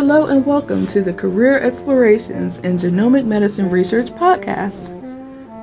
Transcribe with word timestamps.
Hello 0.00 0.28
and 0.28 0.46
welcome 0.46 0.86
to 0.86 1.02
the 1.02 1.12
Career 1.12 1.58
Explorations 1.58 2.56
in 2.60 2.76
Genomic 2.76 3.26
Medicine 3.26 3.68
Research 3.68 4.06
podcast. 4.06 4.96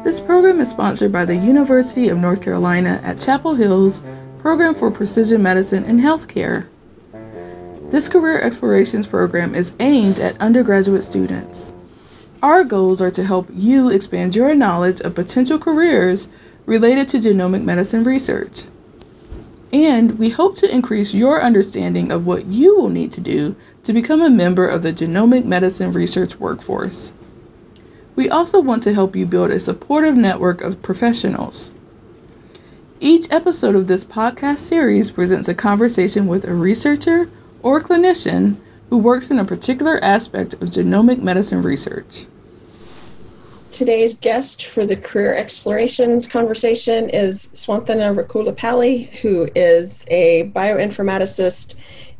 This 0.03 0.19
program 0.19 0.59
is 0.59 0.69
sponsored 0.69 1.11
by 1.11 1.25
the 1.25 1.35
University 1.35 2.07
of 2.09 2.19
North 2.19 2.43
Carolina 2.43 3.01
at 3.03 3.19
Chapel 3.19 3.55
Hill's 3.55 3.99
Program 4.37 4.75
for 4.75 4.91
Precision 4.91 5.41
Medicine 5.41 5.83
and 5.85 6.01
Healthcare. 6.01 6.67
This 7.89 8.07
Career 8.07 8.39
Explorations 8.39 9.07
program 9.07 9.55
is 9.55 9.73
aimed 9.79 10.19
at 10.19 10.39
undergraduate 10.39 11.03
students. 11.03 11.73
Our 12.43 12.63
goals 12.63 13.01
are 13.01 13.09
to 13.09 13.23
help 13.23 13.49
you 13.51 13.89
expand 13.89 14.35
your 14.35 14.53
knowledge 14.53 15.01
of 15.01 15.15
potential 15.15 15.57
careers 15.57 16.27
related 16.67 17.07
to 17.07 17.17
genomic 17.17 17.63
medicine 17.63 18.03
research. 18.03 18.65
And 19.73 20.17
we 20.17 20.29
hope 20.29 20.55
to 20.55 20.73
increase 20.73 21.13
your 21.13 21.41
understanding 21.41 22.11
of 22.11 22.25
what 22.25 22.45
you 22.45 22.77
will 22.77 22.89
need 22.89 23.11
to 23.11 23.21
do 23.21 23.55
to 23.83 23.93
become 23.93 24.21
a 24.21 24.29
member 24.29 24.67
of 24.67 24.81
the 24.81 24.93
genomic 24.93 25.43
medicine 25.43 25.91
research 25.91 26.39
workforce. 26.39 27.11
We 28.15 28.29
also 28.29 28.59
want 28.59 28.81
to 28.83 28.93
help 28.93 29.15
you 29.15 29.25
build 29.25 29.51
a 29.51 29.59
supportive 29.59 30.15
network 30.15 30.61
of 30.61 30.81
professionals. 30.81 31.69
Each 32.99 33.27
episode 33.29 33.75
of 33.75 33.87
this 33.87 34.03
podcast 34.03 34.57
series 34.57 35.11
presents 35.11 35.47
a 35.47 35.53
conversation 35.53 36.27
with 36.27 36.45
a 36.45 36.53
researcher 36.53 37.29
or 37.61 37.81
clinician 37.81 38.55
who 38.89 38.97
works 38.97 39.29
in 39.29 39.37
a 39.37 39.45
particular 39.45 40.03
aspect 40.03 40.53
of 40.55 40.69
genomic 40.69 41.21
medicine 41.21 41.61
research. 41.61 42.25
Today's 43.77 44.15
guest 44.15 44.65
for 44.65 44.87
the 44.87 44.95
career 44.95 45.35
explorations 45.35 46.25
conversation 46.25 47.11
is 47.11 47.45
Swanthanna 47.53 48.09
Rakulapalli, 48.11 49.07
who 49.17 49.47
is 49.53 50.03
a 50.09 50.49
bioinformaticist 50.55 51.75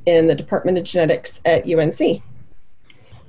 in 0.06 0.28
the 0.28 0.36
Department 0.36 0.78
of 0.78 0.84
Genetics 0.84 1.42
at 1.46 1.68
UNC. 1.68 2.22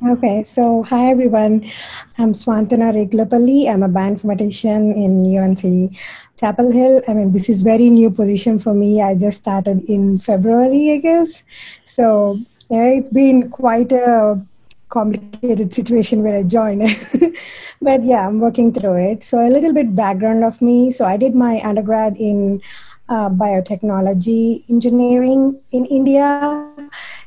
Okay, 0.06 0.44
so 0.44 0.82
hi 0.82 1.06
everyone. 1.06 1.70
I'm 2.18 2.32
Swantana 2.34 2.92
Rakulapalli. 2.92 3.66
I'm 3.66 3.82
a 3.82 3.88
bioinformatician 3.88 4.94
in 4.94 5.34
UNC 5.34 5.96
Chapel 6.38 6.70
Hill. 6.70 7.00
I 7.08 7.14
mean, 7.14 7.32
this 7.32 7.48
is 7.48 7.62
very 7.62 7.88
new 7.88 8.10
position 8.10 8.58
for 8.58 8.74
me. 8.74 9.00
I 9.00 9.14
just 9.14 9.38
started 9.38 9.80
in 9.84 10.18
February, 10.18 10.92
I 10.92 10.98
guess. 10.98 11.42
So 11.86 12.38
yeah, 12.68 12.88
it's 12.88 13.08
been 13.08 13.48
quite 13.48 13.90
a 13.90 14.38
complicated 14.88 15.72
situation 15.72 16.22
where 16.22 16.36
I 16.36 16.42
joined. 16.42 16.82
but 17.82 18.04
yeah, 18.04 18.26
I'm 18.26 18.40
working 18.40 18.72
through 18.72 18.96
it. 18.96 19.22
So 19.22 19.46
a 19.46 19.50
little 19.50 19.72
bit 19.72 19.94
background 19.94 20.44
of 20.44 20.60
me. 20.60 20.90
So 20.90 21.04
I 21.04 21.16
did 21.16 21.34
my 21.34 21.60
undergrad 21.62 22.16
in 22.16 22.60
uh, 23.08 23.28
biotechnology 23.30 24.68
engineering 24.68 25.60
in 25.72 25.84
India. 25.86 26.72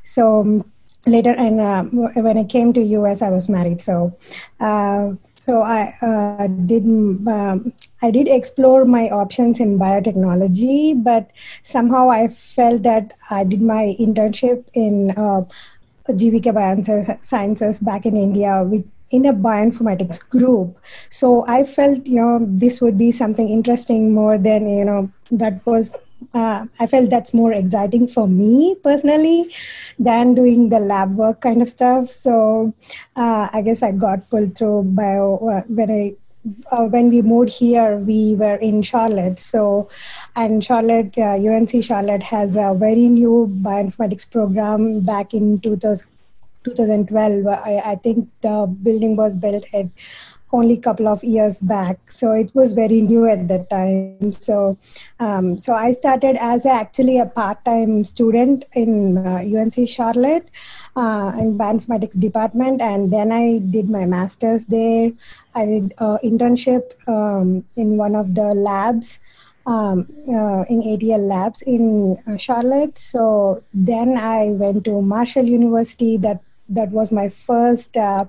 So 0.04 0.42
um, 0.42 0.72
later, 1.06 1.32
and 1.32 1.60
uh, 1.60 1.84
when 2.22 2.38
I 2.38 2.44
came 2.44 2.74
to 2.74 2.82
US, 2.82 3.22
I 3.22 3.30
was 3.30 3.50
married. 3.50 3.82
So. 3.82 4.18
Uh, 4.60 5.14
so 5.42 5.64
I 5.64 5.96
uh, 6.04 6.46
did 6.46 6.86
um, 6.86 7.74
I 8.04 8.12
did 8.12 8.28
explore 8.28 8.86
my 8.86 9.10
options 9.10 9.60
in 9.60 9.80
biotechnology, 9.80 11.04
but 11.04 11.32
somehow 11.64 12.12
I 12.12 12.28
felt 12.28 12.84
that 12.84 13.14
I 13.32 13.44
did 13.44 13.60
my 13.60 13.96
internship 14.00 14.64
in 14.76 15.10
uh, 15.18 15.42
GVK 16.08 16.54
Biosciences 16.54 17.84
back 17.84 18.06
in 18.06 18.16
India 18.16 18.64
with 18.64 18.92
in 19.12 19.26
a 19.26 19.34
bioinformatics 19.34 20.28
group. 20.30 20.78
So 21.10 21.46
I 21.48 21.64
felt 21.64 22.06
you 22.06 22.22
know 22.22 22.40
this 22.42 22.82
would 22.82 22.98
be 22.98 23.12
something 23.12 23.50
interesting 23.50 24.14
more 24.14 24.38
than 24.38 24.70
you 24.70 24.86
know 24.86 25.12
that 25.32 25.66
was. 25.66 25.98
Uh, 26.36 26.68
I 26.80 26.86
felt 26.86 27.10
that's 27.10 27.34
more 27.34 27.52
exciting 27.52 28.08
for 28.08 28.28
me 28.28 28.76
personally 28.84 29.54
than 29.98 30.36
doing 30.36 30.70
the 30.70 30.80
lab 30.80 31.16
work 31.18 31.42
kind 31.42 31.64
of 31.64 31.68
stuff. 31.68 32.06
So 32.06 32.74
uh, 33.16 33.50
I 33.52 33.64
guess 33.64 33.82
I 33.82 33.92
got 33.92 34.30
pulled 34.30 34.56
through 34.56 34.84
bio 34.84 35.38
uh, 35.38 35.62
when 35.68 35.90
I 35.90 36.14
uh, 36.72 36.86
when 36.86 37.10
we 37.10 37.22
moved 37.22 37.52
here, 37.52 37.98
we 37.98 38.36
were 38.36 38.56
in 38.56 38.82
Charlotte. 38.82 39.40
So, 39.40 39.90
and 40.36 40.64
Charlotte, 40.64 41.18
uh, 41.18 41.36
UNC 41.36 41.84
Charlotte 41.84 42.24
has 42.24 42.56
a 42.56 42.74
very 42.76 43.08
new 43.08 43.48
bioinformatics 43.62 44.32
program 44.32 45.02
back 45.02 45.34
in 45.34 45.60
2000, 45.60 46.08
2012. 46.64 47.48
I, 47.48 47.82
I 47.84 47.96
think 47.96 48.30
the 48.42 48.74
building 48.82 49.16
was 49.16 49.36
built 49.36 49.66
at 49.74 49.88
only 50.52 50.78
couple 50.78 51.08
of 51.08 51.24
years 51.24 51.62
back 51.62 52.12
so 52.12 52.32
it 52.32 52.54
was 52.54 52.74
very 52.74 53.02
new 53.02 53.26
at 53.28 53.48
that 53.48 53.70
time 53.70 54.32
so 54.32 54.78
um, 55.20 55.58
so 55.58 55.74
i 55.74 55.92
started 55.92 56.36
as 56.40 56.66
a, 56.66 56.70
actually 56.70 57.18
a 57.20 57.26
part-time 57.26 58.04
student 58.04 58.66
in 58.74 59.18
uh, 59.26 59.42
unc 59.60 59.88
charlotte 59.88 60.50
uh, 60.96 61.32
in 61.40 61.58
bioinformatics 61.58 62.20
department 62.20 62.82
and 62.82 63.12
then 63.12 63.32
i 63.32 63.58
did 63.70 63.90
my 63.90 64.06
master's 64.06 64.66
there 64.66 65.12
i 65.56 65.66
did 65.66 65.94
internship 66.24 66.94
um, 67.08 67.64
in 67.76 67.98
one 67.98 68.16
of 68.16 68.36
the 68.36 68.54
labs 68.54 69.20
um, 69.66 70.08
uh, 70.28 70.64
in 70.70 70.82
ADL 70.82 71.28
labs 71.28 71.62
in 71.62 72.18
uh, 72.28 72.38
Charlotte. 72.38 72.98
So 72.98 73.64
then 73.74 74.18
I 74.18 74.50
went 74.50 74.86
to 74.86 75.02
Marshall 75.02 75.46
University. 75.46 76.18
That 76.18 76.42
that 76.70 76.90
was 76.90 77.12
my 77.12 77.30
first 77.30 77.96
uh, 77.98 78.26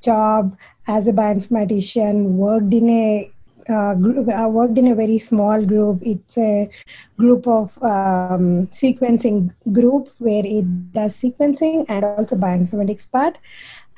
job 0.00 0.56
as 0.88 1.08
a 1.08 1.12
bioinformatician. 1.12 2.32
Worked 2.32 2.72
in 2.72 2.88
a 2.88 3.30
uh, 3.68 3.94
group, 3.94 4.28
I 4.28 4.46
worked 4.46 4.78
in 4.78 4.86
a 4.86 4.94
very 4.94 5.18
small 5.18 5.64
group. 5.64 6.00
It's 6.02 6.38
a 6.38 6.70
group 7.18 7.46
of 7.46 7.76
um, 7.82 8.68
sequencing 8.68 9.54
group 9.72 10.10
where 10.18 10.44
it 10.44 10.92
does 10.92 11.16
sequencing 11.16 11.84
and 11.88 12.04
also 12.04 12.36
bioinformatics 12.36 13.10
part. 13.10 13.38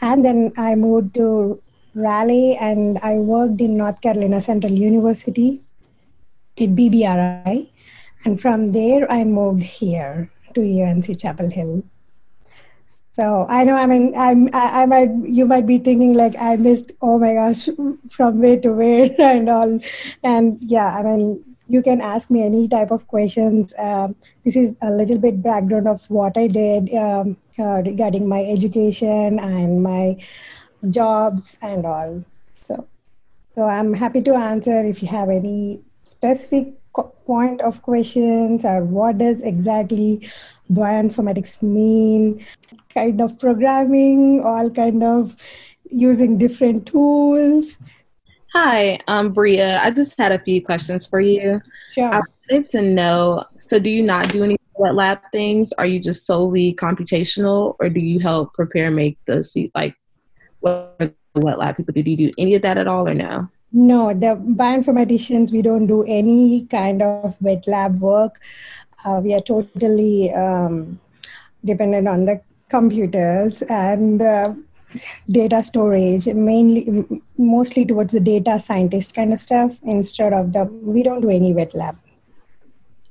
And 0.00 0.24
then 0.24 0.52
I 0.56 0.74
moved 0.74 1.14
to 1.16 1.60
Raleigh 1.94 2.56
and 2.60 2.98
I 3.02 3.16
worked 3.16 3.60
in 3.60 3.76
North 3.76 4.00
Carolina 4.00 4.40
Central 4.40 4.72
University 4.72 5.62
at 6.58 6.70
BBRI. 6.70 7.68
And 8.24 8.40
from 8.40 8.72
there, 8.72 9.10
I 9.10 9.24
moved 9.24 9.62
here 9.62 10.30
to 10.54 10.60
UNC 10.60 11.18
Chapel 11.18 11.50
Hill. 11.50 11.84
So 13.18 13.46
I 13.48 13.64
know, 13.64 13.74
I 13.74 13.86
mean, 13.86 14.14
I'm, 14.16 14.46
I, 14.54 14.82
I 14.82 14.86
might, 14.86 15.10
you 15.24 15.44
might 15.44 15.66
be 15.66 15.78
thinking 15.78 16.14
like 16.14 16.36
I 16.38 16.54
missed, 16.54 16.92
oh 17.02 17.18
my 17.18 17.34
gosh, 17.34 17.68
from 18.10 18.40
where 18.40 18.60
to 18.60 18.72
where 18.72 19.10
and 19.18 19.50
all. 19.50 19.80
And 20.22 20.56
yeah, 20.62 20.96
I 20.96 21.02
mean, 21.02 21.44
you 21.66 21.82
can 21.82 22.00
ask 22.00 22.30
me 22.30 22.44
any 22.44 22.68
type 22.68 22.92
of 22.92 23.08
questions. 23.08 23.74
Um, 23.76 24.14
this 24.44 24.54
is 24.54 24.76
a 24.82 24.92
little 24.92 25.18
bit 25.18 25.42
background 25.42 25.88
of 25.88 26.08
what 26.08 26.38
I 26.38 26.46
did 26.46 26.94
um, 26.94 27.36
uh, 27.58 27.82
regarding 27.84 28.28
my 28.28 28.44
education 28.44 29.40
and 29.40 29.82
my 29.82 30.16
jobs 30.88 31.58
and 31.60 31.84
all. 31.84 32.24
So, 32.62 32.86
so 33.56 33.64
I'm 33.64 33.94
happy 33.94 34.22
to 34.22 34.34
answer 34.36 34.86
if 34.86 35.02
you 35.02 35.08
have 35.08 35.28
any 35.28 35.80
specific 36.04 36.68
point 37.26 37.62
of 37.62 37.82
questions 37.82 38.64
or 38.64 38.84
what 38.84 39.18
does 39.18 39.42
exactly 39.42 40.30
bioinformatics 40.70 41.62
mean 41.62 42.44
kind 42.98 43.20
of 43.20 43.38
programming, 43.38 44.42
all 44.44 44.70
kind 44.70 45.02
of 45.02 45.36
using 45.90 46.36
different 46.38 46.86
tools. 46.86 47.78
Hi, 48.52 48.98
I'm 49.06 49.32
Bria. 49.32 49.78
I 49.80 49.90
just 49.90 50.18
had 50.18 50.32
a 50.32 50.38
few 50.38 50.60
questions 50.64 51.06
for 51.06 51.20
you. 51.20 51.60
Sure. 51.94 52.12
I 52.14 52.20
wanted 52.20 52.70
to 52.70 52.82
know 52.82 53.44
so, 53.56 53.78
do 53.78 53.90
you 53.90 54.02
not 54.02 54.32
do 54.32 54.42
any 54.42 54.56
wet 54.74 54.94
lab 54.94 55.20
things? 55.30 55.72
Are 55.78 55.86
you 55.86 56.00
just 56.00 56.26
solely 56.26 56.74
computational, 56.74 57.76
or 57.78 57.88
do 57.88 58.00
you 58.00 58.18
help 58.18 58.54
prepare 58.54 58.90
make 58.90 59.18
the 59.26 59.46
like 59.74 59.94
what 60.60 61.14
wet 61.36 61.58
lab 61.58 61.76
people 61.76 61.92
do? 61.94 62.02
Do 62.02 62.10
you 62.10 62.16
do 62.16 62.32
any 62.38 62.54
of 62.54 62.62
that 62.62 62.78
at 62.78 62.88
all, 62.88 63.06
or 63.06 63.14
no? 63.14 63.48
No, 63.70 64.14
the 64.14 64.40
bioinformaticians, 64.62 65.52
we 65.52 65.60
don't 65.60 65.86
do 65.86 66.02
any 66.08 66.66
kind 66.66 67.02
of 67.02 67.36
wet 67.40 67.68
lab 67.68 68.00
work. 68.00 68.40
Uh, 69.04 69.20
we 69.22 69.34
are 69.34 69.44
totally 69.44 70.32
um, 70.32 70.98
dependent 71.64 72.08
on 72.08 72.24
the 72.24 72.40
computers 72.68 73.62
and 73.62 74.22
uh, 74.22 74.54
data 75.30 75.62
storage 75.62 76.26
mainly 76.26 77.22
mostly 77.36 77.84
towards 77.84 78.12
the 78.12 78.20
data 78.20 78.58
scientist 78.58 79.14
kind 79.14 79.32
of 79.32 79.40
stuff 79.40 79.78
instead 79.82 80.32
of 80.32 80.52
the 80.52 80.64
we 80.64 81.02
don't 81.02 81.20
do 81.20 81.30
any 81.30 81.52
wet 81.52 81.74
lab. 81.74 81.96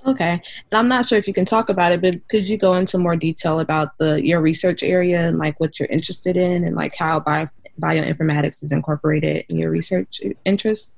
Okay. 0.06 0.42
And 0.72 0.80
i'm 0.80 0.88
not 0.88 1.06
sure 1.06 1.18
if 1.18 1.28
you 1.28 1.34
can 1.34 1.46
talk 1.46 1.70
about 1.70 1.92
it 1.92 2.02
but 2.02 2.28
could 2.30 2.48
you 2.48 2.58
go 2.58 2.74
into 2.76 2.98
more 2.98 3.16
detail 3.16 3.60
about 3.60 3.98
the 3.98 4.26
your 4.26 4.42
research 4.42 4.84
area 4.84 5.28
and 5.28 5.38
like 5.38 5.60
what 5.60 5.80
you're 5.80 5.90
interested 5.90 6.38
in 6.38 6.64
and 6.64 6.76
like 6.76 6.96
how 6.96 7.20
bio, 7.20 7.46
bioinformatics 7.80 8.64
is 8.64 8.72
incorporated 8.72 9.46
in 9.50 9.58
your 9.58 9.70
research 9.70 10.22
interests 10.46 10.98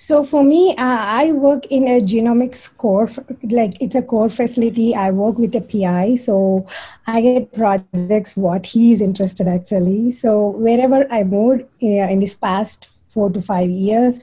so 0.00 0.24
for 0.24 0.42
me, 0.42 0.70
uh, 0.70 1.00
I 1.22 1.32
work 1.32 1.66
in 1.66 1.82
a 1.86 2.00
genomics 2.00 2.74
core, 2.78 3.10
like 3.42 3.74
it's 3.82 3.94
a 3.94 4.00
core 4.00 4.30
facility. 4.30 4.94
I 4.94 5.10
work 5.10 5.36
with 5.36 5.54
a 5.54 5.60
PI, 5.60 6.14
so 6.14 6.66
I 7.06 7.20
get 7.20 7.52
projects 7.52 8.34
what 8.34 8.64
he 8.64 8.94
is 8.94 9.02
interested 9.02 9.46
actually. 9.46 10.10
So 10.12 10.52
wherever 10.52 11.06
I 11.12 11.22
moved 11.22 11.64
uh, 11.82 12.08
in 12.14 12.20
this 12.20 12.34
past 12.34 12.88
four 13.10 13.28
to 13.28 13.42
five 13.42 13.68
years, 13.68 14.20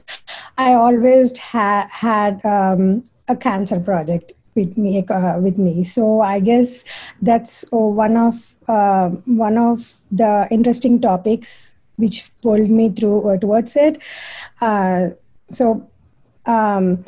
I 0.56 0.72
always 0.72 1.38
ha- 1.38 1.86
had 1.92 2.44
um, 2.44 3.04
a 3.28 3.36
cancer 3.36 3.78
project 3.78 4.32
with 4.56 4.76
me 4.76 5.06
uh, 5.08 5.38
with 5.38 5.56
me 5.56 5.84
so 5.84 6.20
i 6.20 6.40
guess 6.40 6.84
that's 7.22 7.64
uh, 7.72 7.76
one 7.76 8.16
of 8.16 8.34
uh, 8.66 9.08
one 9.44 9.56
of 9.56 9.94
the 10.10 10.48
interesting 10.50 11.00
topics 11.00 11.76
which 11.94 12.32
pulled 12.42 12.68
me 12.68 12.88
through 12.88 13.18
uh, 13.30 13.36
towards 13.36 13.76
it 13.76 14.02
uh, 14.60 15.10
so 15.50 15.88
um, 16.46 17.04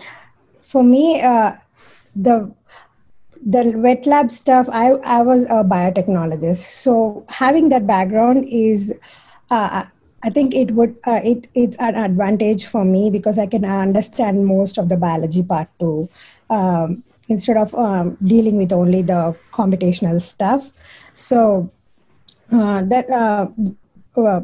for 0.62 0.82
me 0.82 1.20
uh, 1.22 1.52
the 2.14 2.52
the 3.44 3.72
wet 3.76 4.06
lab 4.06 4.30
stuff 4.30 4.68
i 4.70 4.90
i 5.04 5.22
was 5.22 5.44
a 5.44 5.64
biotechnologist 5.64 6.58
so 6.58 7.24
having 7.28 7.70
that 7.70 7.86
background 7.86 8.44
is 8.48 8.94
I 10.22 10.28
think 10.28 10.54
it 10.54 10.72
would 10.72 10.96
uh, 11.06 11.20
it 11.24 11.48
it's 11.54 11.78
an 11.78 11.96
advantage 11.96 12.66
for 12.66 12.84
me 12.84 13.10
because 13.10 13.38
I 13.38 13.46
can 13.46 13.64
understand 13.64 14.46
most 14.46 14.76
of 14.76 14.88
the 14.90 14.96
biology 14.96 15.42
part 15.42 15.68
too, 15.78 16.10
um, 16.50 17.02
instead 17.28 17.56
of 17.56 17.74
um, 17.74 18.18
dealing 18.22 18.56
with 18.56 18.72
only 18.72 19.00
the 19.00 19.34
computational 19.50 20.20
stuff. 20.20 20.70
So 21.14 21.70
uh, 22.52 22.82
that 22.82 23.08
uh, 23.08 23.48
uh 24.16 24.42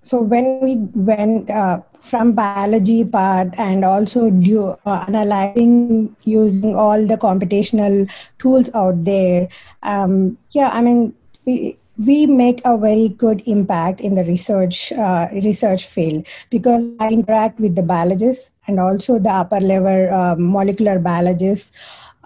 so 0.00 0.22
when 0.22 0.60
we 0.62 0.76
went 0.96 1.50
uh, 1.50 1.80
from 2.00 2.32
biology 2.32 3.04
part 3.04 3.48
and 3.58 3.84
also 3.84 4.30
do, 4.30 4.76
uh, 4.86 5.04
analyzing 5.08 6.16
using 6.24 6.74
all 6.74 7.06
the 7.06 7.16
computational 7.16 8.08
tools 8.38 8.70
out 8.74 9.04
there, 9.04 9.48
um, 9.82 10.38
yeah, 10.50 10.70
I 10.72 10.80
mean. 10.80 11.14
We, 11.44 11.78
we 12.06 12.26
make 12.26 12.60
a 12.64 12.78
very 12.78 13.08
good 13.08 13.42
impact 13.46 14.00
in 14.00 14.14
the 14.14 14.22
research 14.22 14.92
uh, 14.92 15.26
research 15.32 15.86
field 15.86 16.26
because 16.48 16.94
I 17.00 17.08
interact 17.08 17.58
with 17.58 17.74
the 17.74 17.82
biologists 17.82 18.52
and 18.68 18.78
also 18.78 19.18
the 19.18 19.30
upper 19.30 19.58
level 19.58 20.14
uh, 20.14 20.36
molecular 20.38 21.00
biologists 21.00 21.72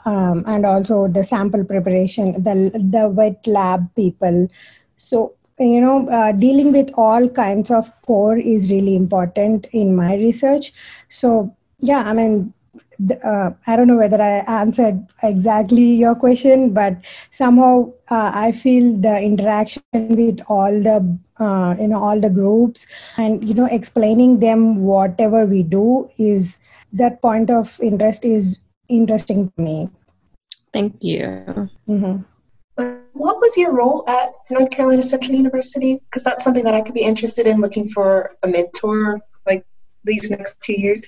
um, 0.04 0.44
and 0.46 0.66
also 0.66 1.08
the 1.08 1.24
sample 1.24 1.64
preparation, 1.64 2.32
the 2.42 2.70
the 2.74 3.08
wet 3.08 3.46
lab 3.46 3.94
people. 3.94 4.48
So 4.96 5.34
you 5.62 5.80
know, 5.80 6.08
uh, 6.08 6.32
dealing 6.32 6.72
with 6.72 6.90
all 6.96 7.28
kinds 7.28 7.70
of 7.70 7.90
core 8.02 8.36
is 8.36 8.70
really 8.70 8.96
important 8.96 9.66
in 9.72 9.94
my 9.96 10.14
research. 10.14 10.72
So 11.08 11.54
yeah, 11.80 12.02
I 12.04 12.12
mean 12.12 12.52
uh, 13.24 13.50
I 13.66 13.76
don't 13.76 13.88
know 13.88 13.96
whether 13.96 14.20
I 14.20 14.44
answered 14.60 15.06
exactly 15.22 15.82
your 15.82 16.14
question, 16.14 16.72
but 16.72 16.96
somehow 17.30 17.92
uh, 18.10 18.32
I 18.34 18.52
feel 18.52 18.96
the 18.98 19.20
interaction 19.20 19.82
with 19.92 20.40
all 20.48 20.70
the 20.70 21.18
uh, 21.38 21.74
you 21.78 21.88
know 21.88 22.02
all 22.02 22.20
the 22.20 22.30
groups 22.30 22.86
and 23.16 23.46
you 23.46 23.54
know 23.54 23.66
explaining 23.66 24.40
them 24.40 24.82
whatever 24.82 25.44
we 25.44 25.62
do 25.62 26.08
is 26.18 26.58
that 26.92 27.20
point 27.22 27.50
of 27.50 27.80
interest 27.82 28.24
is 28.24 28.60
interesting 28.88 29.50
to 29.56 29.62
me. 29.62 29.90
Thank 30.72 30.96
you. 31.00 31.70
Mm-hmm. 31.88 32.22
What 32.76 33.40
was 33.40 33.56
your 33.56 33.72
role 33.72 34.04
at 34.08 34.32
North 34.50 34.70
Carolina 34.70 35.02
Central 35.02 35.36
University? 35.36 36.00
Because 36.04 36.24
that's 36.24 36.42
something 36.42 36.64
that 36.64 36.74
I 36.74 36.80
could 36.80 36.94
be 36.94 37.02
interested 37.02 37.46
in 37.46 37.60
looking 37.60 37.88
for 37.88 38.34
a 38.42 38.48
mentor 38.48 39.20
like 39.46 39.64
these 40.04 40.30
next 40.30 40.62
two 40.62 40.80
years. 40.80 41.02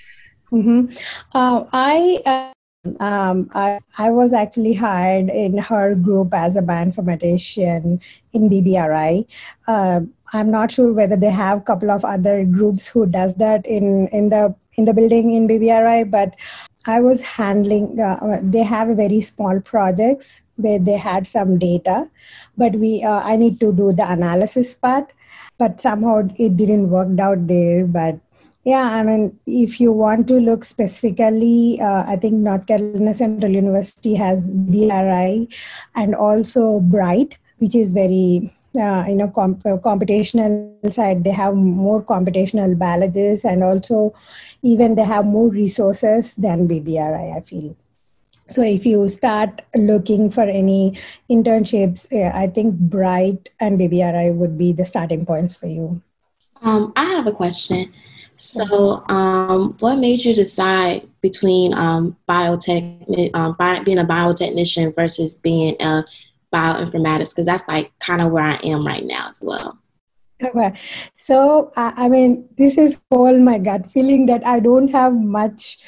Mm-hmm. 0.52 0.94
Uh, 1.32 1.64
I, 1.72 2.52
um, 3.00 3.50
I, 3.54 3.80
I 3.98 4.10
was 4.10 4.32
actually 4.32 4.74
hired 4.74 5.30
in 5.30 5.58
her 5.58 5.94
group 5.94 6.34
as 6.34 6.56
a 6.56 6.62
bioinformatician 6.62 8.00
in 8.32 8.50
BBRI. 8.50 9.26
Uh, 9.66 10.00
I'm 10.32 10.50
not 10.50 10.70
sure 10.72 10.92
whether 10.92 11.16
they 11.16 11.30
have 11.30 11.58
a 11.58 11.62
couple 11.62 11.90
of 11.90 12.04
other 12.04 12.44
groups 12.44 12.86
who 12.86 13.06
does 13.06 13.36
that 13.36 13.64
in, 13.66 14.08
in 14.08 14.28
the 14.28 14.54
in 14.74 14.84
the 14.84 14.92
building 14.92 15.32
in 15.32 15.48
BBRI, 15.48 16.10
but 16.10 16.34
I 16.86 17.00
was 17.00 17.22
handling. 17.22 17.98
Uh, 17.98 18.40
they 18.42 18.62
have 18.62 18.96
very 18.96 19.20
small 19.20 19.60
projects 19.60 20.42
where 20.56 20.78
they 20.78 20.96
had 20.96 21.26
some 21.26 21.58
data, 21.58 22.10
but 22.56 22.74
we 22.76 23.02
uh, 23.02 23.20
I 23.24 23.36
need 23.36 23.58
to 23.60 23.72
do 23.72 23.92
the 23.92 24.10
analysis 24.10 24.74
part. 24.74 25.12
But 25.56 25.80
somehow 25.80 26.28
it 26.36 26.56
didn't 26.56 26.90
work 26.90 27.18
out 27.20 27.46
there. 27.46 27.86
But 27.86 28.18
yeah, 28.64 28.90
I 28.92 29.02
mean, 29.02 29.38
if 29.46 29.80
you 29.80 29.92
want 29.92 30.26
to 30.28 30.34
look 30.34 30.64
specifically, 30.64 31.78
uh, 31.80 32.04
I 32.06 32.16
think 32.16 32.34
North 32.34 32.66
Carolina 32.66 33.14
Central 33.14 33.52
University 33.52 34.14
has 34.14 34.50
BRI 34.50 35.48
and 35.94 36.14
also 36.14 36.80
BRITE, 36.80 37.38
which 37.58 37.74
is 37.74 37.92
very 37.92 38.52
uh, 38.76 39.04
you 39.08 39.14
know 39.14 39.28
comp- 39.28 39.62
computational 39.62 40.92
side. 40.92 41.24
They 41.24 41.30
have 41.30 41.54
more 41.54 42.02
computational 42.02 42.78
biologists 42.78 43.44
and 43.44 43.62
also 43.62 44.14
even 44.62 44.94
they 44.94 45.04
have 45.04 45.24
more 45.24 45.48
resources 45.48 46.34
than 46.34 46.68
BBRI. 46.68 47.36
I 47.36 47.40
feel. 47.40 47.76
So 48.48 48.62
if 48.62 48.84
you 48.84 49.08
start 49.08 49.62
looking 49.74 50.30
for 50.30 50.42
any 50.42 50.98
internships, 51.30 52.12
I 52.12 52.48
think 52.48 52.74
BRITE 52.74 53.48
and 53.58 53.78
BBRI 53.80 54.34
would 54.34 54.58
be 54.58 54.72
the 54.72 54.84
starting 54.84 55.24
points 55.24 55.54
for 55.54 55.66
you. 55.66 56.02
Um, 56.60 56.92
I 56.96 57.04
have 57.04 57.26
a 57.26 57.32
question. 57.32 57.92
So, 58.36 59.04
um, 59.08 59.76
what 59.78 59.96
made 59.96 60.24
you 60.24 60.34
decide 60.34 61.08
between 61.20 61.72
um, 61.72 62.16
biotech, 62.28 63.30
um, 63.34 63.54
bi- 63.58 63.80
being 63.80 63.98
a 63.98 64.04
biotechnician 64.04 64.94
versus 64.94 65.40
being 65.40 65.76
a 65.80 66.04
bioinformatics? 66.54 67.30
Because 67.30 67.46
that's 67.46 67.68
like 67.68 67.92
kind 67.98 68.22
of 68.22 68.32
where 68.32 68.44
I 68.44 68.58
am 68.64 68.86
right 68.86 69.04
now 69.04 69.28
as 69.28 69.42
well. 69.44 69.78
Okay, 70.42 70.72
so 71.16 71.72
uh, 71.76 71.92
I 71.96 72.08
mean, 72.08 72.48
this 72.56 72.76
is 72.76 73.00
all 73.10 73.38
my 73.38 73.58
gut 73.58 73.90
feeling 73.90 74.26
that 74.26 74.46
I 74.46 74.60
don't 74.60 74.88
have 74.88 75.14
much. 75.14 75.78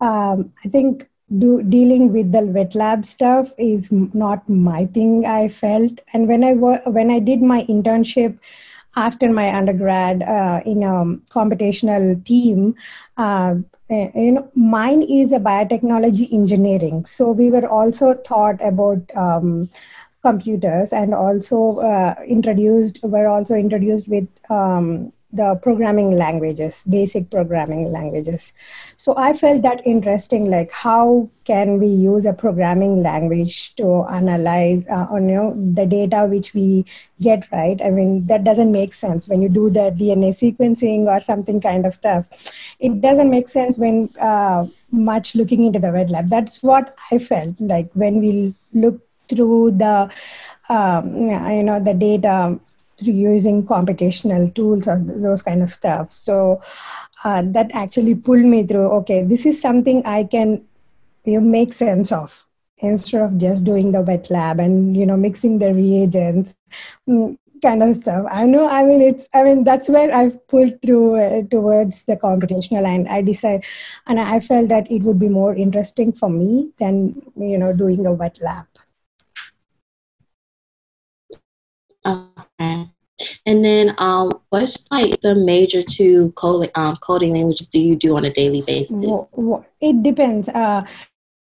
Um, 0.00 0.52
I 0.64 0.68
think 0.68 1.08
do, 1.38 1.62
dealing 1.62 2.12
with 2.12 2.32
the 2.32 2.42
wet 2.42 2.74
lab 2.74 3.04
stuff 3.04 3.52
is 3.58 3.90
not 3.90 4.48
my 4.48 4.86
thing. 4.86 5.26
I 5.26 5.48
felt, 5.48 6.00
and 6.12 6.28
when 6.28 6.44
I 6.44 6.52
when 6.52 7.10
I 7.10 7.18
did 7.18 7.42
my 7.42 7.64
internship 7.68 8.38
after 8.94 9.30
my 9.30 9.54
undergrad 9.54 10.22
uh, 10.22 10.60
in 10.64 10.82
a 10.82 11.04
computational 11.30 12.24
team, 12.24 12.74
uh, 13.16 13.56
eh, 13.90 14.10
you 14.14 14.32
know, 14.32 14.50
mine 14.54 15.02
is 15.02 15.32
a 15.32 15.38
biotechnology 15.38 16.32
engineering. 16.32 17.04
So 17.04 17.32
we 17.32 17.50
were 17.50 17.68
also 17.68 18.14
taught 18.14 18.62
about 18.62 19.02
um, 19.14 19.68
computers 20.26 20.92
and 20.92 21.14
also 21.14 21.78
uh, 21.78 22.14
introduced, 22.26 23.00
were 23.02 23.28
also 23.28 23.54
introduced 23.54 24.08
with 24.08 24.28
um, 24.50 25.12
the 25.32 25.58
programming 25.62 26.12
languages, 26.12 26.82
basic 26.88 27.30
programming 27.30 27.92
languages. 27.92 28.52
So 28.96 29.14
I 29.16 29.32
felt 29.34 29.62
that 29.62 29.86
interesting, 29.86 30.50
like 30.50 30.70
how 30.72 31.28
can 31.44 31.78
we 31.78 31.88
use 31.88 32.26
a 32.26 32.32
programming 32.32 33.02
language 33.02 33.74
to 33.76 34.04
analyze 34.10 34.86
uh, 34.88 35.06
on 35.10 35.28
you 35.28 35.34
know 35.34 35.72
the 35.74 35.86
data 35.86 36.26
which 36.26 36.54
we 36.54 36.84
get, 37.20 37.50
right? 37.52 37.80
I 37.82 37.90
mean 37.90 38.26
that 38.26 38.44
doesn't 38.44 38.72
make 38.72 38.94
sense 38.94 39.28
when 39.28 39.42
you 39.42 39.48
do 39.48 39.68
the 39.70 39.90
DNA 40.00 40.30
sequencing 40.42 41.06
or 41.06 41.20
something 41.20 41.60
kind 41.60 41.86
of 41.86 41.94
stuff. 41.94 42.26
It 42.78 43.00
doesn't 43.00 43.30
make 43.30 43.48
sense 43.48 43.78
when 43.78 44.10
uh, 44.20 44.66
much 44.90 45.34
looking 45.34 45.64
into 45.64 45.78
the 45.78 45.92
wet 45.92 46.10
lab. 46.10 46.28
That's 46.28 46.62
what 46.62 46.96
I 47.10 47.18
felt 47.18 47.60
like 47.60 47.90
when 47.94 48.20
we 48.20 48.54
look 48.72 49.05
through 49.28 49.72
the 49.72 50.10
um, 50.68 51.16
you 51.16 51.62
know 51.62 51.80
the 51.80 51.94
data 51.94 52.58
through 52.98 53.12
using 53.12 53.64
computational 53.66 54.54
tools 54.54 54.88
or 54.88 54.98
those 54.98 55.42
kind 55.42 55.62
of 55.62 55.70
stuff. 55.70 56.10
So 56.10 56.62
uh, 57.24 57.42
that 57.46 57.70
actually 57.74 58.14
pulled 58.14 58.44
me 58.44 58.62
through. 58.64 58.88
Okay, 59.02 59.22
this 59.22 59.46
is 59.46 59.60
something 59.60 60.02
I 60.06 60.24
can 60.24 60.64
you 61.24 61.40
know, 61.40 61.46
make 61.46 61.72
sense 61.72 62.12
of 62.12 62.46
instead 62.78 63.22
of 63.22 63.38
just 63.38 63.64
doing 63.64 63.92
the 63.92 64.02
wet 64.02 64.30
lab 64.30 64.60
and 64.60 64.96
you 64.96 65.06
know 65.06 65.16
mixing 65.16 65.58
the 65.58 65.72
reagents 65.72 66.54
mm, 67.08 67.36
kind 67.62 67.82
of 67.82 67.96
stuff 67.96 68.26
i 68.30 68.44
know 68.44 68.68
i 68.68 68.84
mean 68.84 69.00
it's 69.00 69.28
i 69.34 69.42
mean 69.42 69.64
that's 69.64 69.88
where 69.88 70.14
i've 70.14 70.46
pulled 70.48 70.80
through 70.82 71.16
uh, 71.16 71.42
towards 71.50 72.04
the 72.04 72.16
computational 72.16 72.84
and 72.86 73.08
i 73.08 73.22
decided 73.22 73.64
and 74.06 74.20
i 74.20 74.38
felt 74.40 74.68
that 74.68 74.90
it 74.90 75.02
would 75.02 75.18
be 75.18 75.28
more 75.28 75.54
interesting 75.54 76.12
for 76.12 76.28
me 76.28 76.68
than 76.78 77.14
you 77.36 77.56
know 77.56 77.72
doing 77.72 78.04
a 78.04 78.12
wet 78.12 78.38
lab 78.42 78.66
And 83.46 83.64
then, 83.64 83.94
um, 83.98 84.32
what's 84.50 84.90
like 84.90 85.20
the 85.20 85.36
major 85.36 85.82
two 85.82 86.32
coding 86.32 86.70
um, 86.74 86.96
coding 86.96 87.32
languages 87.32 87.68
do 87.68 87.80
you 87.80 87.94
do 87.94 88.16
on 88.16 88.24
a 88.24 88.30
daily 88.30 88.60
basis? 88.60 88.90
It 89.80 90.02
depends. 90.02 90.48
Uh, 90.48 90.84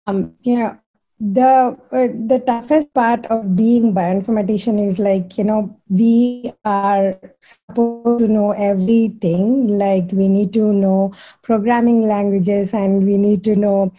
um, 0.08 0.34
you 0.42 0.56
know, 0.56 0.78
the 1.18 1.78
uh, 1.92 2.08
the 2.26 2.42
toughest 2.44 2.92
part 2.92 3.24
of 3.26 3.56
being 3.56 3.94
bioinformatician 3.94 4.86
is 4.86 4.98
like 4.98 5.38
you 5.38 5.44
know 5.44 5.80
we 5.88 6.52
are 6.64 7.18
supposed 7.40 8.18
to 8.20 8.28
know 8.28 8.52
everything. 8.52 9.68
Like 9.78 10.10
we 10.12 10.28
need 10.28 10.52
to 10.54 10.72
know 10.72 11.14
programming 11.42 12.02
languages, 12.02 12.74
and 12.74 13.06
we 13.06 13.16
need 13.16 13.44
to 13.44 13.56
know 13.56 13.92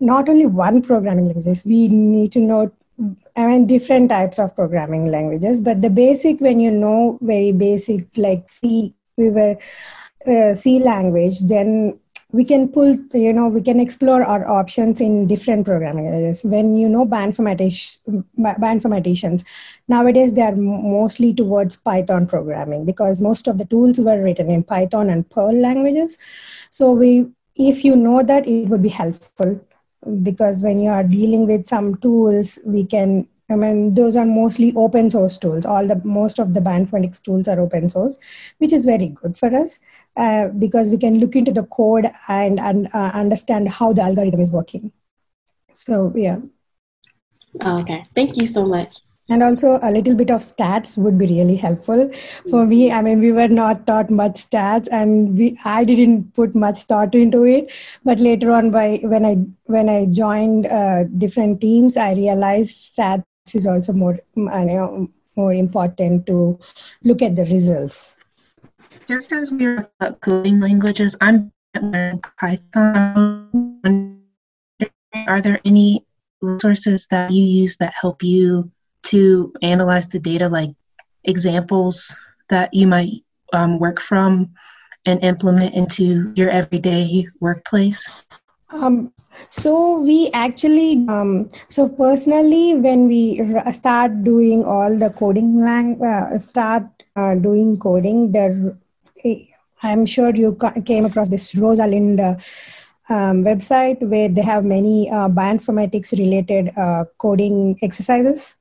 not 0.00 0.28
only 0.28 0.46
one 0.46 0.80
programming 0.80 1.26
languages. 1.26 1.64
We 1.66 1.88
need 1.88 2.32
to 2.32 2.40
know 2.40 2.72
I 3.36 3.46
mean, 3.46 3.66
different 3.66 4.10
types 4.10 4.38
of 4.38 4.54
programming 4.54 5.06
languages, 5.06 5.60
but 5.60 5.82
the 5.82 5.90
basic, 5.90 6.40
when 6.40 6.60
you 6.60 6.70
know 6.70 7.18
very 7.20 7.50
basic, 7.52 8.06
like 8.16 8.48
C, 8.48 8.94
we 9.16 9.30
were 9.30 9.56
uh, 10.26 10.54
C 10.54 10.78
language, 10.78 11.40
then 11.40 11.98
we 12.30 12.44
can 12.44 12.68
pull, 12.68 12.96
you 13.12 13.32
know, 13.32 13.48
we 13.48 13.60
can 13.60 13.80
explore 13.80 14.22
our 14.24 14.48
options 14.48 15.00
in 15.00 15.26
different 15.26 15.66
programming 15.66 16.10
languages. 16.10 16.44
When 16.44 16.76
you 16.76 16.88
know 16.88 17.04
bioinformaticians, 17.06 19.44
nowadays 19.88 20.32
they 20.32 20.42
are 20.42 20.56
mostly 20.56 21.34
towards 21.34 21.76
Python 21.76 22.26
programming 22.26 22.86
because 22.86 23.20
most 23.20 23.48
of 23.48 23.58
the 23.58 23.66
tools 23.66 24.00
were 24.00 24.22
written 24.22 24.50
in 24.50 24.64
Python 24.64 25.10
and 25.10 25.28
Perl 25.28 25.52
languages. 25.52 26.16
So 26.70 26.92
we, 26.92 27.26
if 27.56 27.84
you 27.84 27.96
know 27.96 28.22
that, 28.22 28.46
it 28.46 28.68
would 28.68 28.82
be 28.82 28.88
helpful 28.88 29.60
because 30.22 30.62
when 30.62 30.80
you 30.80 30.90
are 30.90 31.04
dealing 31.04 31.46
with 31.46 31.66
some 31.66 31.96
tools, 31.96 32.58
we 32.64 32.84
can 32.84 33.28
I 33.50 33.54
mean, 33.54 33.94
those 33.94 34.16
are 34.16 34.24
mostly 34.24 34.72
open 34.76 35.10
source 35.10 35.36
tools. 35.36 35.66
All 35.66 35.86
the 35.86 36.00
most 36.04 36.38
of 36.38 36.54
the 36.54 36.60
bioinformatics 36.60 37.22
tools 37.22 37.48
are 37.48 37.60
open 37.60 37.90
source, 37.90 38.18
which 38.58 38.72
is 38.72 38.86
very 38.86 39.08
good 39.08 39.36
for 39.36 39.54
us 39.54 39.78
uh, 40.16 40.48
because 40.48 40.88
we 40.88 40.96
can 40.96 41.18
look 41.18 41.36
into 41.36 41.52
the 41.52 41.64
code 41.64 42.06
and, 42.28 42.58
and 42.58 42.88
uh, 42.94 43.10
understand 43.12 43.68
how 43.68 43.92
the 43.92 44.02
algorithm 44.02 44.40
is 44.40 44.50
working. 44.50 44.90
So 45.74 46.12
yeah. 46.16 46.38
Okay, 47.62 48.04
thank 48.14 48.36
you 48.38 48.46
so 48.46 48.64
much. 48.64 49.00
And 49.32 49.42
also 49.42 49.78
a 49.82 49.90
little 49.90 50.14
bit 50.14 50.30
of 50.30 50.42
stats 50.42 50.98
would 50.98 51.16
be 51.16 51.26
really 51.26 51.56
helpful 51.56 52.10
for 52.50 52.66
me. 52.66 52.92
I 52.92 53.00
mean, 53.00 53.20
we 53.20 53.32
were 53.32 53.48
not 53.48 53.86
taught 53.86 54.10
much 54.10 54.34
stats, 54.34 54.88
and 54.92 55.38
we 55.38 55.58
I 55.64 55.84
didn't 55.84 56.34
put 56.34 56.54
much 56.54 56.82
thought 56.82 57.14
into 57.14 57.44
it. 57.44 57.72
But 58.04 58.20
later 58.20 58.50
on, 58.50 58.70
by 58.70 59.00
when 59.14 59.24
I 59.24 59.36
when 59.76 59.88
I 59.88 60.04
joined 60.04 60.66
uh, 60.66 61.04
different 61.16 61.62
teams, 61.62 61.96
I 61.96 62.12
realized 62.12 62.76
stats 62.92 63.24
is 63.54 63.66
also 63.66 63.94
more 63.94 64.18
you 64.36 64.44
know, 64.44 65.08
more 65.34 65.54
important 65.54 66.26
to 66.26 66.58
look 67.02 67.22
at 67.22 67.34
the 67.34 67.46
results. 67.46 68.18
Just 69.08 69.32
as 69.32 69.50
we 69.50 69.64
are 69.64 69.88
about 69.98 70.20
coding 70.20 70.60
languages, 70.60 71.16
I'm 71.22 71.50
learning 71.80 72.20
Python. 72.38 73.48
Are 75.26 75.40
there 75.40 75.60
any 75.64 76.04
resources 76.42 77.06
that 77.08 77.30
you 77.30 77.42
use 77.42 77.76
that 77.78 77.94
help 77.94 78.22
you 78.22 78.70
to 79.02 79.52
analyze 79.62 80.08
the 80.08 80.18
data, 80.18 80.48
like 80.48 80.70
examples 81.24 82.14
that 82.48 82.72
you 82.74 82.86
might 82.86 83.24
um, 83.52 83.78
work 83.78 84.00
from 84.00 84.50
and 85.04 85.22
implement 85.24 85.74
into 85.74 86.32
your 86.36 86.50
everyday 86.50 87.26
workplace? 87.40 88.08
Um, 88.72 89.12
so 89.50 90.00
we 90.00 90.30
actually, 90.32 91.04
um, 91.08 91.48
so 91.68 91.88
personally, 91.88 92.74
when 92.74 93.08
we 93.08 93.40
start 93.72 94.24
doing 94.24 94.64
all 94.64 94.96
the 94.96 95.10
coding, 95.10 95.60
lang- 95.60 96.02
uh, 96.02 96.38
start 96.38 96.84
uh, 97.16 97.34
doing 97.34 97.76
coding, 97.78 98.32
there, 98.32 98.78
I'm 99.82 100.06
sure 100.06 100.34
you 100.34 100.56
came 100.86 101.04
across 101.04 101.28
this 101.28 101.54
Rosalind 101.54 102.20
uh, 102.20 102.36
um, 103.10 103.44
website 103.44 104.00
where 104.00 104.28
they 104.28 104.42
have 104.42 104.64
many 104.64 105.10
uh, 105.10 105.28
bioinformatics 105.28 106.16
related 106.18 106.72
uh, 106.76 107.04
coding 107.18 107.78
exercises. 107.82 108.56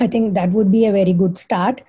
I 0.00 0.06
think 0.06 0.34
that 0.34 0.50
would 0.52 0.70
be 0.70 0.86
a 0.86 0.92
very 0.92 1.12
good 1.12 1.38
start. 1.38 1.82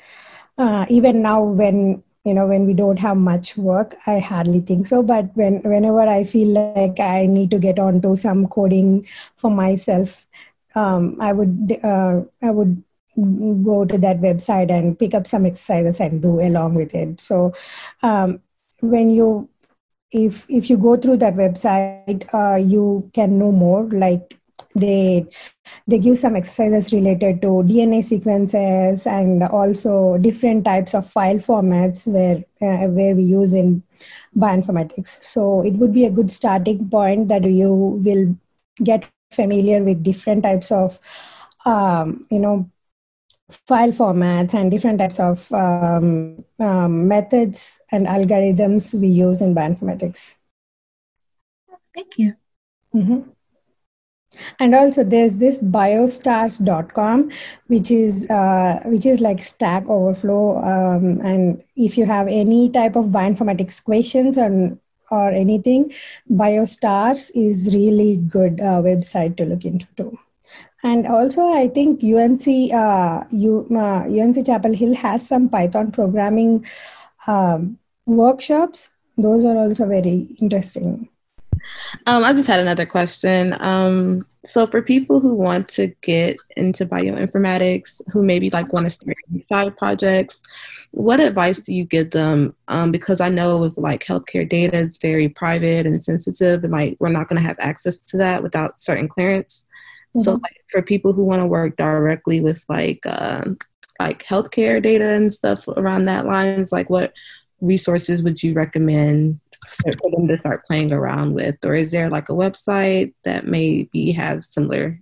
Uh, 0.58 0.86
even 0.90 1.22
now, 1.22 1.44
when 1.44 2.04
you 2.26 2.34
know 2.34 2.48
when 2.48 2.66
we 2.66 2.74
don't 2.74 3.00
have 3.00 3.16
much 3.16 3.56
work 3.58 3.96
i 4.06 4.20
hardly 4.20 4.60
think 4.60 4.86
so. 4.88 5.02
But 5.02 5.32
when 5.36 5.62
whenever 5.64 6.02
i 6.02 6.24
feel 6.26 6.50
like 6.50 7.00
i 7.00 7.26
need 7.26 7.50
to 7.52 7.60
get 7.60 7.80
onto 7.80 7.96
some 8.00 8.28
coding 8.48 9.08
for 9.38 9.50
myself 9.50 10.28
um, 10.76 11.16
i 11.22 11.32
would 11.32 11.80
uh, 11.84 12.22
i 12.42 12.52
would 12.52 12.84
go 13.64 13.86
to 13.86 13.98
that 13.98 14.20
website 14.22 14.70
and 14.72 15.00
pick 15.00 15.14
up 15.14 15.26
some 15.28 15.46
exercises 15.46 16.00
and 16.00 16.22
do 16.22 16.40
along 16.42 16.76
with 16.76 16.94
it. 16.94 17.20
So 17.22 17.54
um, 18.04 18.42
when 18.82 19.10
you 19.10 19.50
if 20.12 20.46
if 20.50 20.70
you 20.70 20.78
go 20.78 20.98
through 20.98 21.18
that 21.18 21.36
website 21.36 22.28
uh, 22.34 22.58
you 22.58 23.10
can 23.14 23.40
know 23.40 23.52
more. 23.52 23.84
Like 23.90 24.39
they 24.80 25.26
they 25.88 26.00
give 26.00 26.18
some 26.18 26.36
exercises 26.36 26.92
related 26.94 27.42
to 27.42 27.48
dna 27.70 28.04
sequences 28.04 29.06
and 29.06 29.44
also 29.44 30.18
different 30.18 30.66
types 30.66 30.94
of 30.94 31.10
file 31.10 31.38
formats 31.38 32.08
where 32.08 32.44
uh, 32.62 32.88
where 32.88 33.16
we 33.16 33.24
use 33.24 33.54
in 33.54 33.84
bioinformatics. 34.36 35.24
So 35.24 35.62
it 35.62 35.74
would 35.74 35.94
be 35.94 36.06
a 36.06 36.12
good 36.12 36.32
starting 36.32 36.90
point 36.90 37.28
that 37.30 37.44
you 37.44 38.02
will 38.04 38.36
get 38.84 39.06
familiar 39.32 39.84
with 39.84 40.04
different 40.04 40.44
types 40.44 40.72
of 40.72 41.00
um, 41.66 42.26
you 42.32 42.40
know 42.40 42.70
file 43.50 43.92
formats 43.92 44.54
and 44.54 44.70
different 44.70 45.00
types 45.00 45.20
of 45.20 45.52
um, 45.52 46.44
um, 46.60 47.08
methods 47.08 47.80
and 47.92 48.06
algorithms 48.08 48.94
we 49.00 49.08
use 49.08 49.42
in 49.42 49.56
bioinformatics. 49.56 50.36
Thank 51.96 52.18
you. 52.18 52.36
Mm-hmm. 52.94 53.30
And 54.60 54.76
also 54.76 55.04
there's 55.04 55.38
this 55.38 55.62
biostars.com, 55.62 57.32
which 57.68 57.92
is 57.92 58.30
uh, 58.30 58.82
which 58.86 59.06
is 59.06 59.20
like 59.20 59.44
Stack 59.44 59.88
Overflow. 59.88 60.58
Um, 60.64 61.20
and 61.22 61.64
if 61.76 61.98
you 61.98 62.06
have 62.06 62.28
any 62.28 62.70
type 62.70 62.96
of 62.96 63.06
bioinformatics 63.06 63.84
questions 63.84 64.38
or 64.38 64.78
or 65.12 65.32
anything, 65.32 65.92
BioStars 66.30 67.32
is 67.34 67.74
really 67.74 68.18
good 68.18 68.62
uh, 68.62 68.82
website 68.82 69.38
to 69.38 69.46
look 69.46 69.66
into 69.66 69.88
too. 69.98 70.20
And 70.84 71.08
also, 71.08 71.42
I 71.42 71.68
think 71.68 72.04
UNC 72.04 72.74
uh, 72.74 73.24
U, 73.32 73.68
uh, 73.72 74.04
UNC 74.08 74.46
Chapel 74.46 74.74
Hill 74.74 74.96
has 74.96 75.28
some 75.28 75.50
Python 75.50 75.92
programming 75.92 76.66
um, 77.28 77.78
workshops. 78.06 78.90
Those 79.18 79.44
are 79.44 79.58
also 79.58 79.86
very 79.88 80.36
interesting. 80.40 81.10
Um, 82.06 82.24
I 82.24 82.34
just 82.34 82.48
had 82.48 82.60
another 82.60 82.86
question. 82.86 83.60
Um, 83.62 84.26
so 84.46 84.68
for 84.68 84.82
people 84.82 85.20
who 85.20 85.34
want 85.34 85.68
to 85.70 85.88
get 86.02 86.38
into 86.56 86.86
bioinformatics, 86.86 88.02
who 88.12 88.24
maybe 88.24 88.50
like 88.50 88.72
want 88.74 88.86
to 88.86 88.92
start 88.92 89.18
side 89.42 89.78
projects, 89.78 90.44
what 90.92 91.20
advice 91.20 91.60
do 91.60 91.74
you 91.74 91.86
give 91.86 92.12
them? 92.12 92.56
Um, 92.68 92.92
because 92.92 93.22
I 93.22 93.30
know 93.30 93.60
with 93.60 93.78
like 93.78 94.04
healthcare 94.06 94.48
data 94.48 94.78
is 94.78 94.98
very 94.98 95.30
private 95.30 95.86
and 95.86 96.04
sensitive, 96.04 96.64
and 96.64 96.74
like 96.74 96.98
we're 97.00 97.10
not 97.10 97.28
going 97.28 97.42
to 97.42 97.48
have 97.48 97.58
access 97.60 98.00
to 98.00 98.18
that 98.18 98.44
without 98.44 98.80
certain 98.80 99.08
clearance. 99.08 99.66
Mm-hmm. 100.16 100.24
So 100.24 100.34
like, 100.34 100.64
for 100.72 100.82
people 100.82 101.14
who 101.14 101.24
want 101.24 101.42
to 101.42 101.48
work 101.48 101.78
directly 101.78 102.42
with 102.42 102.64
like 102.70 103.06
uh, 103.06 103.46
like 104.00 104.24
healthcare 104.26 104.82
data 104.82 105.06
and 105.06 105.34
stuff 105.34 105.68
around 105.68 106.06
that 106.06 106.26
lines, 106.26 106.72
like 106.72 106.90
what 106.90 107.14
resources 107.62 108.24
would 108.24 108.42
you 108.42 108.54
recommend 108.54 109.40
for 110.02 110.12
them 110.12 110.28
to 110.28 110.38
start 110.38 110.66
playing 110.66 110.92
around 110.92 111.34
with? 111.34 111.56
Or 111.64 111.74
is 111.74 111.92
there 111.92 112.10
like 112.10 112.30
a 112.30 112.34
website 112.34 113.14
that 113.24 113.48
maybe 113.48 114.12
have 114.12 114.46
similar? 114.46 115.00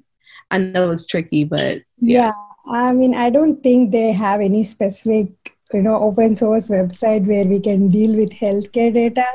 I 0.51 0.59
know 0.59 0.91
it's 0.91 1.05
tricky, 1.05 1.43
but 1.43 1.81
yeah. 2.00 2.31
yeah. 2.31 2.31
I 2.69 2.93
mean, 2.93 3.15
I 3.15 3.29
don't 3.29 3.62
think 3.63 3.91
they 3.91 4.12
have 4.12 4.41
any 4.41 4.63
specific 4.63 5.57
you 5.74 5.81
know 5.81 5.97
open 6.01 6.36
source 6.36 6.69
website 6.69 7.25
where 7.25 7.45
we 7.45 7.59
can 7.59 7.89
deal 7.89 8.15
with 8.15 8.31
healthcare 8.31 8.93
data 8.93 9.25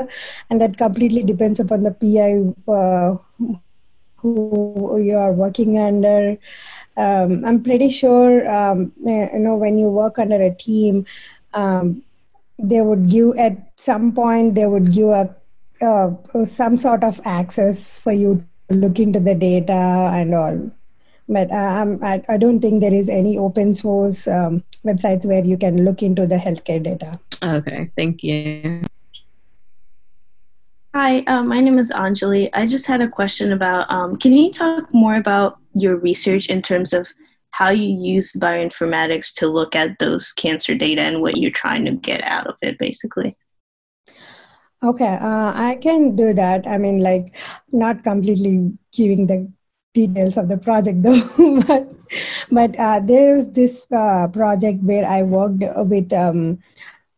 and 0.48 0.60
that 0.60 0.78
completely 0.78 1.22
depends 1.22 1.60
upon 1.60 1.82
the 1.82 1.92
pi 1.92 2.72
uh, 2.72 3.16
who 4.16 4.98
you 5.02 5.16
are 5.16 5.32
working 5.32 5.78
under 5.78 6.38
um, 6.96 7.44
i'm 7.44 7.62
pretty 7.62 7.90
sure 7.90 8.48
um, 8.50 8.92
you 9.00 9.38
know 9.38 9.56
when 9.56 9.76
you 9.76 9.88
work 9.88 10.18
under 10.18 10.40
a 10.40 10.54
team 10.54 11.04
um, 11.54 12.02
they 12.58 12.80
would 12.80 13.08
give 13.08 13.36
at 13.38 13.72
some 13.76 14.12
point 14.12 14.54
they 14.54 14.66
would 14.66 14.92
give 14.92 15.08
a 15.08 15.34
uh, 15.80 16.14
some 16.44 16.76
sort 16.76 17.02
of 17.02 17.20
access 17.24 17.96
for 17.96 18.12
you 18.12 18.44
to 18.68 18.76
look 18.76 19.00
into 19.00 19.18
the 19.18 19.34
data 19.34 19.72
and 19.72 20.32
all. 20.34 20.70
But 21.28 21.50
um, 21.50 21.98
I, 22.02 22.22
I 22.28 22.36
don't 22.36 22.60
think 22.60 22.80
there 22.80 22.94
is 22.94 23.08
any 23.08 23.36
open 23.36 23.74
source 23.74 24.28
um, 24.28 24.62
websites 24.84 25.26
where 25.26 25.44
you 25.44 25.56
can 25.56 25.84
look 25.84 26.02
into 26.02 26.26
the 26.26 26.36
healthcare 26.36 26.82
data. 26.82 27.18
Okay 27.42 27.90
thank 27.96 28.22
you. 28.22 28.82
Hi, 30.94 31.20
uh, 31.20 31.42
my 31.42 31.58
name 31.60 31.78
is 31.78 31.90
Anjali. 31.90 32.50
I 32.52 32.66
just 32.66 32.86
had 32.86 33.00
a 33.00 33.08
question 33.08 33.50
about 33.50 33.90
um, 33.90 34.18
can 34.18 34.32
you 34.32 34.52
talk 34.52 34.92
more 34.92 35.16
about 35.16 35.58
your 35.74 35.96
research 35.96 36.48
in 36.48 36.60
terms 36.60 36.92
of 36.92 37.08
how 37.52 37.70
you 37.70 37.96
use 38.14 38.32
bioinformatics 38.32 39.32
to 39.34 39.46
look 39.46 39.76
at 39.76 39.98
those 39.98 40.32
cancer 40.32 40.74
data 40.74 41.02
and 41.02 41.22
what 41.22 41.36
you're 41.36 41.50
trying 41.50 41.84
to 41.84 41.92
get 41.92 42.22
out 42.24 42.46
of 42.46 42.56
it, 42.62 42.78
basically. 42.78 43.36
Okay, 44.82 45.18
uh, 45.20 45.52
I 45.54 45.78
can 45.80 46.16
do 46.16 46.34
that. 46.34 46.66
I 46.66 46.76
mean, 46.76 47.00
like, 47.00 47.36
not 47.70 48.02
completely 48.02 48.72
giving 48.92 49.26
the 49.26 49.52
details 49.94 50.36
of 50.36 50.48
the 50.48 50.56
project 50.56 51.02
though, 51.02 51.62
but 51.66 51.88
but 52.50 52.78
uh, 52.78 53.00
there's 53.00 53.48
this 53.50 53.86
uh, 53.92 54.28
project 54.28 54.82
where 54.82 55.06
I 55.06 55.22
worked 55.22 55.62
with 55.88 56.12
um, 56.12 56.58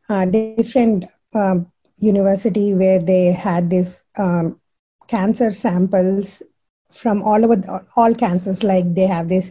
different 0.08 1.06
um, 1.34 1.70
university 1.98 2.74
where 2.74 3.00
they 3.00 3.32
had 3.32 3.70
this 3.70 4.04
um, 4.16 4.60
cancer 5.06 5.50
samples 5.50 6.42
from 6.90 7.22
all 7.22 7.44
over 7.44 7.86
all 7.96 8.14
cancers. 8.14 8.62
Like 8.62 8.94
they 8.94 9.06
have 9.06 9.28
this 9.28 9.50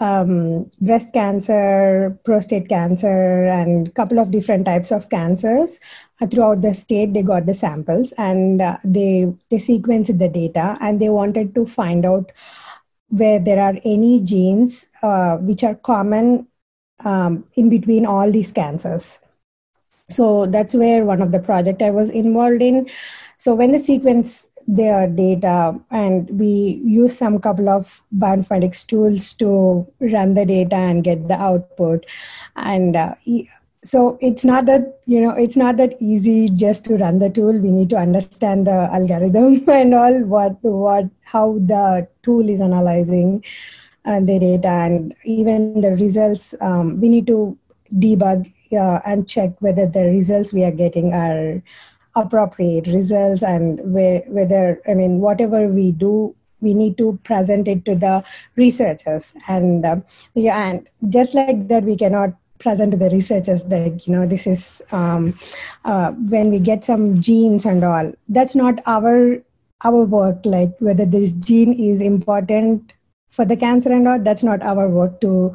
um, 0.00 0.70
breast 0.80 1.12
cancer, 1.12 2.18
prostate 2.24 2.68
cancer, 2.68 3.46
and 3.46 3.88
a 3.88 3.90
couple 3.92 4.18
of 4.18 4.30
different 4.30 4.66
types 4.66 4.90
of 4.90 5.08
cancers. 5.08 5.80
Uh, 6.20 6.26
throughout 6.26 6.62
the 6.62 6.74
state, 6.74 7.14
they 7.14 7.22
got 7.22 7.46
the 7.46 7.54
samples 7.54 8.12
and 8.18 8.60
uh, 8.60 8.78
they 8.84 9.32
they 9.50 9.56
sequenced 9.56 10.18
the 10.18 10.28
data, 10.28 10.76
and 10.80 11.00
they 11.00 11.08
wanted 11.08 11.54
to 11.54 11.66
find 11.66 12.04
out 12.04 12.32
where 13.08 13.38
there 13.38 13.60
are 13.60 13.74
any 13.84 14.20
genes 14.20 14.86
uh, 15.02 15.36
which 15.36 15.62
are 15.62 15.74
common 15.74 16.46
um, 17.04 17.44
in 17.54 17.68
between 17.68 18.06
all 18.06 18.30
these 18.30 18.52
cancers. 18.52 19.18
So 20.10 20.46
that's 20.46 20.74
where 20.74 21.04
one 21.04 21.22
of 21.22 21.32
the 21.32 21.38
project 21.38 21.82
I 21.82 21.90
was 21.90 22.10
involved 22.10 22.62
in. 22.62 22.88
So 23.38 23.54
when 23.54 23.72
the 23.72 23.78
sequence 23.78 24.48
their 24.66 25.06
data 25.06 25.78
and 25.90 26.28
we 26.38 26.80
use 26.84 27.16
some 27.16 27.38
couple 27.38 27.68
of 27.68 28.02
bioinformatics 28.16 28.86
tools 28.86 29.32
to 29.34 29.86
run 30.00 30.34
the 30.34 30.44
data 30.44 30.76
and 30.76 31.04
get 31.04 31.28
the 31.28 31.34
output. 31.34 32.06
And 32.56 32.96
uh, 32.96 33.14
so 33.82 34.18
it's 34.20 34.44
not 34.44 34.64
that 34.66 35.00
you 35.04 35.20
know 35.20 35.32
it's 35.32 35.56
not 35.56 35.76
that 35.76 35.94
easy 36.00 36.48
just 36.48 36.84
to 36.86 36.96
run 36.96 37.18
the 37.18 37.28
tool. 37.28 37.52
We 37.52 37.70
need 37.70 37.90
to 37.90 37.96
understand 37.96 38.66
the 38.66 38.88
algorithm 38.92 39.68
and 39.68 39.94
all 39.94 40.18
what 40.20 40.56
what 40.62 41.10
how 41.22 41.58
the 41.58 42.08
tool 42.22 42.48
is 42.48 42.60
analyzing 42.60 43.44
uh, 44.06 44.20
the 44.20 44.38
data 44.38 44.68
and 44.68 45.14
even 45.24 45.82
the 45.82 45.90
results. 45.92 46.54
Um, 46.60 47.00
we 47.00 47.08
need 47.10 47.26
to 47.26 47.58
debug 47.94 48.50
uh, 48.72 49.00
and 49.04 49.28
check 49.28 49.60
whether 49.60 49.86
the 49.86 50.06
results 50.06 50.52
we 50.52 50.64
are 50.64 50.72
getting 50.72 51.12
are 51.12 51.62
appropriate 52.16 52.86
results 52.86 53.42
and 53.42 53.80
whether 53.92 54.80
i 54.88 54.94
mean 54.94 55.20
whatever 55.20 55.66
we 55.66 55.90
do 55.92 56.34
we 56.64 56.74
need 56.74 56.98
to 56.98 57.18
present 57.22 57.68
it 57.68 57.84
to 57.84 57.94
the 57.94 58.24
researchers. 58.56 59.34
And 59.46 59.84
uh, 59.84 59.96
yeah 60.34 60.68
and 60.68 60.88
just 61.10 61.34
like 61.34 61.68
that 61.68 61.84
we 61.84 61.96
cannot 61.96 62.30
present 62.58 62.92
to 62.92 62.98
the 62.98 63.10
researchers 63.10 63.64
that 63.64 64.06
you 64.06 64.12
know 64.14 64.26
this 64.26 64.46
is 64.46 64.82
um, 64.90 65.34
uh, 65.84 66.12
when 66.12 66.50
we 66.50 66.58
get 66.58 66.84
some 66.84 67.20
genes 67.20 67.64
and 67.64 67.84
all. 67.84 68.12
That's 68.28 68.56
not 68.56 68.80
our 68.86 69.38
our 69.84 70.04
work 70.04 70.40
like 70.44 70.74
whether 70.78 71.04
this 71.04 71.32
gene 71.34 71.72
is 71.74 72.00
important 72.00 72.94
for 73.34 73.44
the 73.44 73.56
cancer 73.56 73.92
and 73.92 74.06
all 74.08 74.18
that's 74.18 74.42
not 74.42 74.62
our 74.62 74.88
work 74.88 75.20
to 75.20 75.54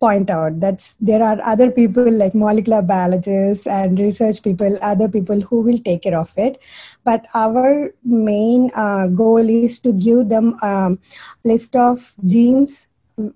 point 0.00 0.30
out. 0.30 0.60
That's 0.60 0.94
there 1.00 1.22
are 1.22 1.38
other 1.42 1.70
people 1.70 2.10
like 2.10 2.34
molecular 2.34 2.82
biologists 2.82 3.66
and 3.66 3.98
research 3.98 4.42
people 4.42 4.78
other 4.82 5.08
people 5.08 5.40
who 5.40 5.62
will 5.62 5.78
take 5.78 6.02
care 6.02 6.18
of 6.18 6.32
it. 6.36 6.60
But 7.04 7.26
our 7.34 7.92
main 8.04 8.70
uh, 8.74 9.06
goal 9.08 9.48
is 9.48 9.78
to 9.80 9.92
give 9.92 10.28
them 10.28 10.54
a 10.62 10.66
um, 10.66 10.98
list 11.44 11.76
of 11.76 12.14
genes 12.24 12.88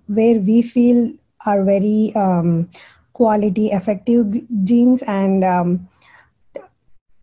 where 0.06 0.38
we 0.38 0.62
feel 0.62 1.12
are 1.46 1.64
very 1.64 2.12
um, 2.14 2.68
quality 3.12 3.68
effective 3.68 4.26
genes 4.64 5.02
and 5.02 5.44
um, 5.44 5.88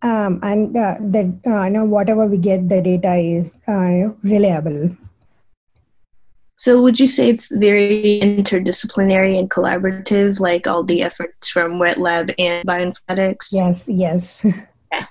um, 0.02 0.38
and 0.42 0.76
uh, 0.76 0.96
that 1.00 1.26
uh, 1.46 1.64
you 1.64 1.70
know 1.70 1.84
whatever 1.84 2.26
we 2.26 2.38
get 2.38 2.68
the 2.68 2.80
data 2.82 3.14
is 3.14 3.60
uh, 3.68 4.14
reliable 4.22 4.96
so 6.58 6.82
would 6.82 6.98
you 6.98 7.06
say 7.06 7.30
it's 7.30 7.54
very 7.54 8.18
interdisciplinary 8.20 9.38
and 9.38 9.48
collaborative, 9.48 10.40
like 10.40 10.66
all 10.66 10.82
the 10.82 11.02
efforts 11.02 11.48
from 11.48 11.78
wet 11.78 11.98
lab 11.98 12.32
and 12.36 12.66
bioinformatics? 12.66 13.52
Yes, 13.52 13.86
yes. 13.88 14.44
Yeah. 14.90 15.06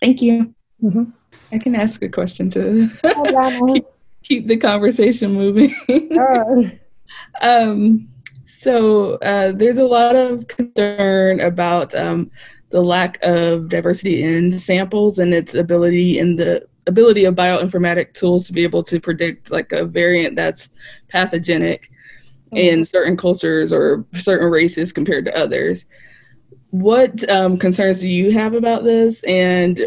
Thank 0.00 0.22
you. 0.22 0.54
Mm-hmm. 0.80 1.10
I 1.50 1.58
can 1.58 1.74
ask 1.74 2.00
a 2.02 2.08
question 2.08 2.48
to 2.50 2.88
keep, 3.74 3.84
keep, 4.22 4.46
the 4.46 4.56
conversation 4.56 5.32
moving. 5.32 5.74
um, 7.40 8.08
so 8.44 9.14
uh, 9.14 9.50
there's 9.50 9.78
a 9.78 9.86
lot 9.86 10.14
of 10.14 10.46
concern 10.46 11.40
about 11.40 11.92
um, 11.96 12.30
the 12.70 12.82
lack 12.82 13.18
of 13.22 13.68
diversity 13.68 14.22
in 14.22 14.56
samples 14.56 15.18
and 15.18 15.34
its 15.34 15.54
ability 15.54 16.20
in 16.20 16.36
the 16.36 16.67
ability 16.88 17.24
of 17.26 17.34
bioinformatic 17.34 18.14
tools 18.14 18.46
to 18.46 18.52
be 18.52 18.64
able 18.64 18.82
to 18.82 18.98
predict 18.98 19.50
like 19.50 19.70
a 19.72 19.84
variant 19.84 20.34
that's 20.34 20.70
pathogenic 21.08 21.90
mm-hmm. 22.46 22.56
in 22.56 22.84
certain 22.84 23.16
cultures 23.16 23.72
or 23.72 24.04
certain 24.14 24.48
races 24.48 24.92
compared 24.92 25.26
to 25.26 25.36
others. 25.36 25.86
What 26.70 27.28
um, 27.30 27.58
concerns 27.58 28.00
do 28.00 28.08
you 28.08 28.32
have 28.32 28.54
about 28.54 28.84
this, 28.84 29.22
and 29.24 29.80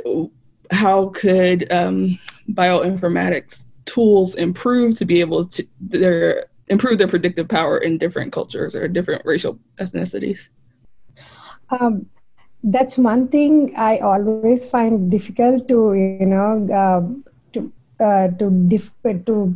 how 0.71 1.09
could 1.09 1.71
um, 1.71 2.17
bioinformatics 2.51 3.67
tools 3.85 4.35
improve 4.35 4.95
to 4.97 5.05
be 5.05 5.19
able 5.19 5.43
to 5.45 5.67
their 5.79 6.47
improve 6.67 6.97
their 6.97 7.07
predictive 7.07 7.49
power 7.49 7.77
in 7.79 7.97
different 7.97 8.31
cultures 8.31 8.75
or 8.75 8.87
different 8.87 9.23
racial 9.25 9.59
ethnicities? 9.79 10.49
Um, 11.69 12.07
that's 12.63 12.97
one 12.97 13.27
thing 13.27 13.73
I 13.77 13.97
always 13.99 14.65
find 14.69 15.09
difficult 15.09 15.67
to 15.69 15.93
you 15.93 16.25
know 16.25 16.67
uh, 16.69 17.01
to 17.53 17.71
uh, 17.99 18.27
to 18.37 18.49
dif- 18.67 18.93
to 19.25 19.55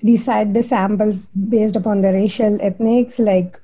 decide 0.00 0.54
the 0.54 0.62
samples 0.62 1.28
based 1.28 1.76
upon 1.76 2.00
the 2.00 2.12
racial 2.12 2.60
ethnics 2.60 3.18
like. 3.18 3.60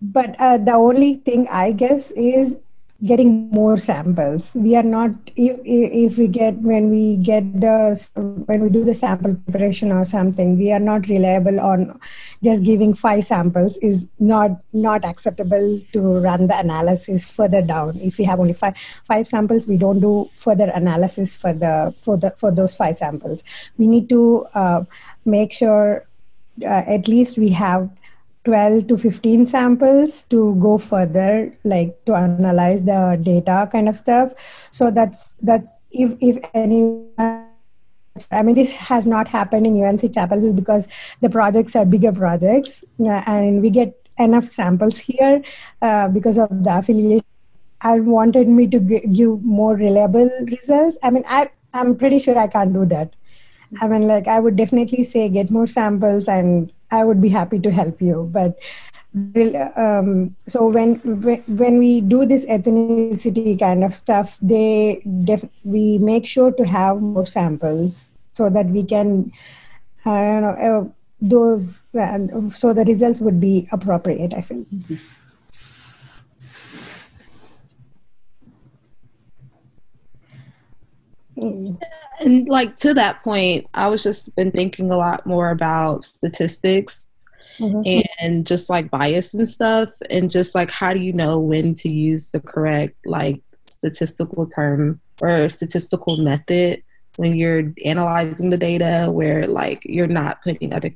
But 0.00 0.36
uh, 0.38 0.58
the 0.58 0.72
only 0.74 1.16
thing 1.16 1.48
I 1.50 1.72
guess 1.72 2.10
is 2.12 2.60
getting 3.04 3.48
more 3.50 3.76
samples. 3.76 4.54
We 4.56 4.74
are 4.74 4.82
not 4.82 5.10
if 5.36 5.60
if 5.64 6.18
we 6.18 6.26
get 6.26 6.56
when 6.56 6.90
we 6.90 7.16
get 7.18 7.60
the 7.60 8.08
when 8.46 8.60
we 8.60 8.70
do 8.70 8.84
the 8.84 8.94
sample 8.94 9.36
preparation 9.36 9.92
or 9.92 10.04
something 10.04 10.58
we 10.58 10.72
are 10.72 10.80
not 10.80 11.06
reliable 11.06 11.60
on 11.60 12.00
just 12.42 12.64
giving 12.64 12.94
five 12.94 13.24
samples 13.24 13.76
is 13.78 14.08
not 14.18 14.50
not 14.72 15.04
acceptable 15.04 15.80
to 15.92 16.00
run 16.00 16.48
the 16.48 16.58
analysis 16.58 17.30
further 17.30 17.62
down. 17.62 18.00
If 18.00 18.18
we 18.18 18.24
have 18.24 18.40
only 18.40 18.52
five 18.52 18.74
five 19.04 19.28
samples 19.28 19.68
we 19.68 19.76
don't 19.76 20.00
do 20.00 20.28
further 20.34 20.68
analysis 20.74 21.36
for 21.36 21.52
the 21.52 21.94
for 22.02 22.16
the 22.16 22.32
for 22.32 22.50
those 22.50 22.74
five 22.74 22.96
samples. 22.96 23.44
We 23.76 23.86
need 23.86 24.08
to 24.08 24.46
uh, 24.54 24.84
make 25.24 25.52
sure 25.52 26.04
uh, 26.62 26.82
at 26.86 27.06
least 27.06 27.38
we 27.38 27.50
have 27.50 27.88
12 28.48 28.86
to 28.88 28.96
15 28.96 29.44
samples 29.44 30.22
to 30.34 30.54
go 30.56 30.78
further 30.78 31.52
like 31.64 31.92
to 32.06 32.14
analyze 32.14 32.84
the 32.84 33.20
data 33.22 33.68
kind 33.70 33.90
of 33.90 33.96
stuff 33.96 34.32
so 34.70 34.90
that's 34.90 35.34
that's 35.42 35.76
if 35.90 36.16
if 36.20 36.38
any 36.54 36.82
I 38.32 38.42
mean, 38.42 38.56
this 38.56 38.72
has 38.72 39.06
not 39.06 39.28
happened 39.28 39.66
in 39.66 39.80
UNC 39.80 40.12
Chapel 40.12 40.40
Hill 40.40 40.52
because 40.52 40.88
the 41.20 41.30
projects 41.30 41.76
are 41.76 41.84
bigger 41.84 42.12
projects, 42.12 42.84
uh, 43.00 43.22
and 43.26 43.62
we 43.62 43.70
get 43.70 43.94
enough 44.18 44.44
samples 44.44 44.98
here 44.98 45.42
uh, 45.82 46.08
because 46.08 46.36
of 46.36 46.48
the 46.64 46.78
affiliation. 46.78 47.24
I 47.80 48.00
wanted 48.00 48.48
me 48.48 48.66
to 48.66 48.80
give 48.80 49.44
more 49.44 49.76
reliable 49.76 50.28
results. 50.50 50.98
I 51.02 51.10
mean, 51.10 51.22
I 51.28 51.50
I'm 51.72 51.94
pretty 51.94 52.18
sure 52.18 52.36
I 52.36 52.48
can't 52.48 52.72
do 52.72 52.84
that. 52.86 53.14
I 53.80 53.86
mean, 53.86 54.08
like 54.08 54.26
I 54.26 54.40
would 54.40 54.56
definitely 54.56 55.04
say 55.04 55.28
get 55.28 55.50
more 55.50 55.68
samples 55.68 56.26
and 56.26 56.72
I 56.90 57.04
would 57.04 57.20
be 57.20 57.28
happy 57.28 57.58
to 57.60 57.70
help 57.70 58.00
you. 58.00 58.28
But 58.32 58.58
um, 59.76 60.36
so 60.46 60.68
when 60.68 60.96
when 61.46 61.78
we 61.78 62.00
do 62.00 62.26
this 62.26 62.46
ethnicity 62.46 63.58
kind 63.58 63.84
of 63.84 63.94
stuff, 63.94 64.38
they 64.40 65.02
def- 65.24 65.48
we 65.64 65.98
make 65.98 66.26
sure 66.26 66.52
to 66.52 66.64
have 66.64 67.00
more 67.00 67.26
samples 67.26 68.12
so 68.32 68.48
that 68.50 68.66
we 68.66 68.84
can, 68.84 69.32
I 70.04 70.22
don't 70.22 70.42
know, 70.42 70.56
uh, 70.56 70.84
those 71.20 71.84
uh, 71.98 72.18
so 72.50 72.72
the 72.72 72.84
results 72.84 73.20
would 73.20 73.40
be 73.40 73.68
appropriate. 73.72 74.34
I 74.34 74.42
feel. 74.42 74.64
Mm-hmm. 81.36 81.74
And 82.20 82.48
like 82.48 82.76
to 82.78 82.94
that 82.94 83.22
point, 83.22 83.66
I 83.74 83.88
was 83.88 84.02
just 84.02 84.34
been 84.36 84.50
thinking 84.50 84.90
a 84.90 84.96
lot 84.96 85.26
more 85.26 85.50
about 85.50 86.04
statistics 86.04 87.06
mm-hmm. 87.58 88.00
and 88.20 88.46
just 88.46 88.68
like 88.68 88.90
bias 88.90 89.34
and 89.34 89.48
stuff, 89.48 89.90
and 90.10 90.30
just 90.30 90.54
like 90.54 90.70
how 90.70 90.92
do 90.92 91.00
you 91.00 91.12
know 91.12 91.38
when 91.38 91.74
to 91.76 91.88
use 91.88 92.30
the 92.30 92.40
correct 92.40 92.96
like 93.06 93.40
statistical 93.66 94.46
term 94.46 95.00
or 95.20 95.48
statistical 95.48 96.16
method 96.16 96.82
when 97.16 97.36
you're 97.36 97.72
analyzing 97.84 98.50
the 98.50 98.56
data, 98.56 99.10
where 99.10 99.46
like 99.46 99.82
you're 99.84 100.06
not 100.06 100.42
putting 100.42 100.72
other 100.72 100.90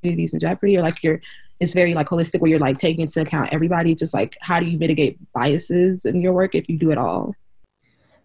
communities 0.00 0.34
in 0.34 0.40
jeopardy, 0.40 0.76
or 0.76 0.82
like 0.82 1.02
you're 1.02 1.20
it's 1.60 1.74
very 1.74 1.94
like 1.94 2.08
holistic 2.08 2.40
where 2.40 2.50
you're 2.50 2.58
like 2.58 2.78
taking 2.78 3.02
into 3.02 3.20
account 3.20 3.50
everybody. 3.52 3.94
Just 3.94 4.14
like 4.14 4.36
how 4.40 4.58
do 4.58 4.66
you 4.66 4.78
mitigate 4.78 5.18
biases 5.32 6.04
in 6.04 6.20
your 6.20 6.32
work 6.32 6.54
if 6.54 6.68
you 6.68 6.76
do 6.76 6.90
it 6.90 6.98
all? 6.98 7.34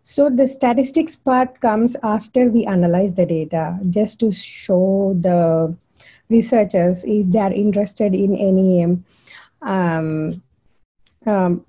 So 0.07 0.29
the 0.29 0.47
statistics 0.47 1.17
part 1.17 1.59
comes 1.59 1.97
after 2.01 2.45
we 2.47 2.65
analyze 2.65 3.15
the 3.15 3.25
data, 3.25 3.77
just 3.89 4.21
to 4.21 4.31
show 4.31 5.13
the 5.19 5.75
researchers 6.29 7.03
if 7.03 7.29
they 7.29 7.39
are 7.39 7.51
interested 7.51 8.15
in 8.15 8.33
any 8.33 8.83
um, 9.61 10.41
um, 11.25 11.65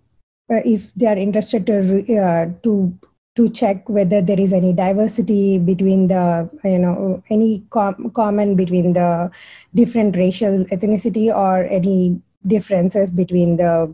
uh, 0.49 0.63
if 0.65 0.95
they 0.95 1.07
are 1.07 1.17
interested 1.17 1.67
to 1.67 1.75
uh, 2.17 2.47
to 2.63 2.97
to 3.35 3.49
check 3.51 3.89
whether 3.89 4.23
there 4.23 4.39
is 4.39 4.53
any 4.53 4.73
diversity 4.73 5.59
between 5.59 6.07
the 6.07 6.49
you 6.63 6.79
know 6.79 7.21
any 7.31 7.67
com- 7.71 8.13
common 8.15 8.55
between 8.55 8.93
the 8.93 9.33
different 9.75 10.17
racial 10.17 10.65
ethnicity 10.67 11.27
or 11.35 11.65
any 11.65 12.23
differences 12.47 13.11
between 13.11 13.57
the 13.57 13.93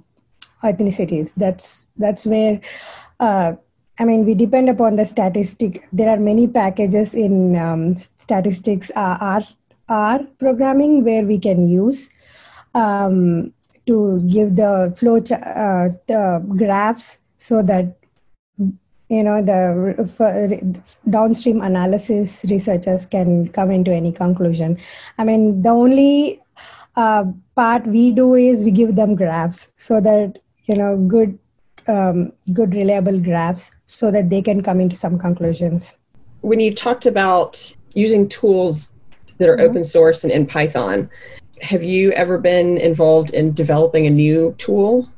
ethnicities. 0.62 1.34
That's 1.34 1.88
that's 1.96 2.26
where 2.26 2.60
uh, 3.20 3.54
I 3.98 4.04
mean, 4.04 4.26
we 4.26 4.34
depend 4.34 4.68
upon 4.68 4.96
the 4.96 5.06
statistic. 5.06 5.86
There 5.92 6.08
are 6.08 6.18
many 6.18 6.48
packages 6.48 7.14
in 7.14 7.56
um, 7.56 7.96
statistics 8.18 8.90
uh, 8.96 9.18
R, 9.20 9.40
R 9.88 10.20
programming 10.38 11.04
where 11.04 11.22
we 11.22 11.38
can 11.38 11.68
use 11.68 12.10
um, 12.74 13.52
to 13.86 14.20
give 14.26 14.56
the 14.56 14.94
flow 14.96 15.20
ch- 15.20 15.32
uh, 15.32 15.90
the 16.08 16.44
graphs 16.56 17.18
so 17.38 17.62
that 17.62 17.96
you 19.08 19.22
know 19.22 19.42
the 19.42 20.80
downstream 21.08 21.60
analysis 21.60 22.44
researchers 22.48 23.06
can 23.06 23.48
come 23.48 23.70
into 23.70 23.92
any 23.92 24.10
conclusion. 24.10 24.78
I 25.18 25.24
mean, 25.24 25.62
the 25.62 25.68
only 25.70 26.40
uh, 26.96 27.26
part 27.54 27.86
we 27.86 28.10
do 28.10 28.34
is 28.34 28.64
we 28.64 28.70
give 28.70 28.96
them 28.96 29.14
graphs 29.14 29.72
so 29.76 30.00
that 30.00 30.40
you 30.64 30.74
know 30.74 30.96
good 30.96 31.38
um, 31.88 32.32
good 32.52 32.74
reliable 32.74 33.18
graphs 33.18 33.70
so 33.86 34.10
that 34.10 34.30
they 34.30 34.42
can 34.42 34.62
come 34.62 34.80
into 34.80 34.96
some 34.96 35.18
conclusions. 35.18 35.98
When 36.40 36.60
you 36.60 36.74
talked 36.74 37.06
about 37.06 37.74
using 37.94 38.28
tools 38.28 38.90
that 39.38 39.48
are 39.48 39.56
mm-hmm. 39.56 39.70
open 39.70 39.84
source 39.84 40.24
and 40.24 40.32
in 40.32 40.46
python 40.46 41.10
have 41.62 41.82
you 41.82 42.10
ever 42.12 42.36
been 42.36 42.76
involved 42.78 43.30
in 43.30 43.52
developing 43.52 44.06
a 44.06 44.10
new 44.10 44.54
tool? 44.58 45.08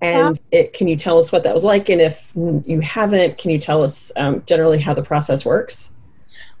And 0.00 0.40
it, 0.50 0.72
can 0.72 0.88
you 0.88 0.96
tell 0.96 1.18
us 1.18 1.30
what 1.30 1.42
that 1.42 1.52
was 1.52 1.64
like? 1.64 1.90
And 1.90 2.00
if 2.00 2.32
you 2.34 2.80
haven't 2.80 3.36
can 3.36 3.50
you 3.50 3.58
tell 3.58 3.82
us 3.82 4.12
um, 4.16 4.42
generally 4.46 4.78
how 4.78 4.94
the 4.94 5.02
process 5.02 5.44
works? 5.44 5.92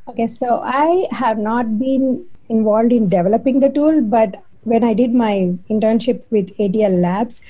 Okay 0.08 0.26
so 0.26 0.60
i 0.64 1.06
have 1.12 1.38
not 1.38 1.78
been 1.78 2.26
involved 2.48 2.92
in 2.92 3.08
developing 3.08 3.60
the 3.60 3.70
tool 3.70 4.00
but 4.00 4.42
when 4.62 4.82
i 4.82 4.92
did 4.92 5.14
my 5.14 5.32
internship 5.74 6.22
with 6.30 6.56
adl 6.58 7.00
labs 7.00 7.40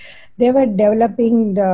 they 0.41 0.51
were 0.51 0.67
developing 0.67 1.55
the 1.55 1.73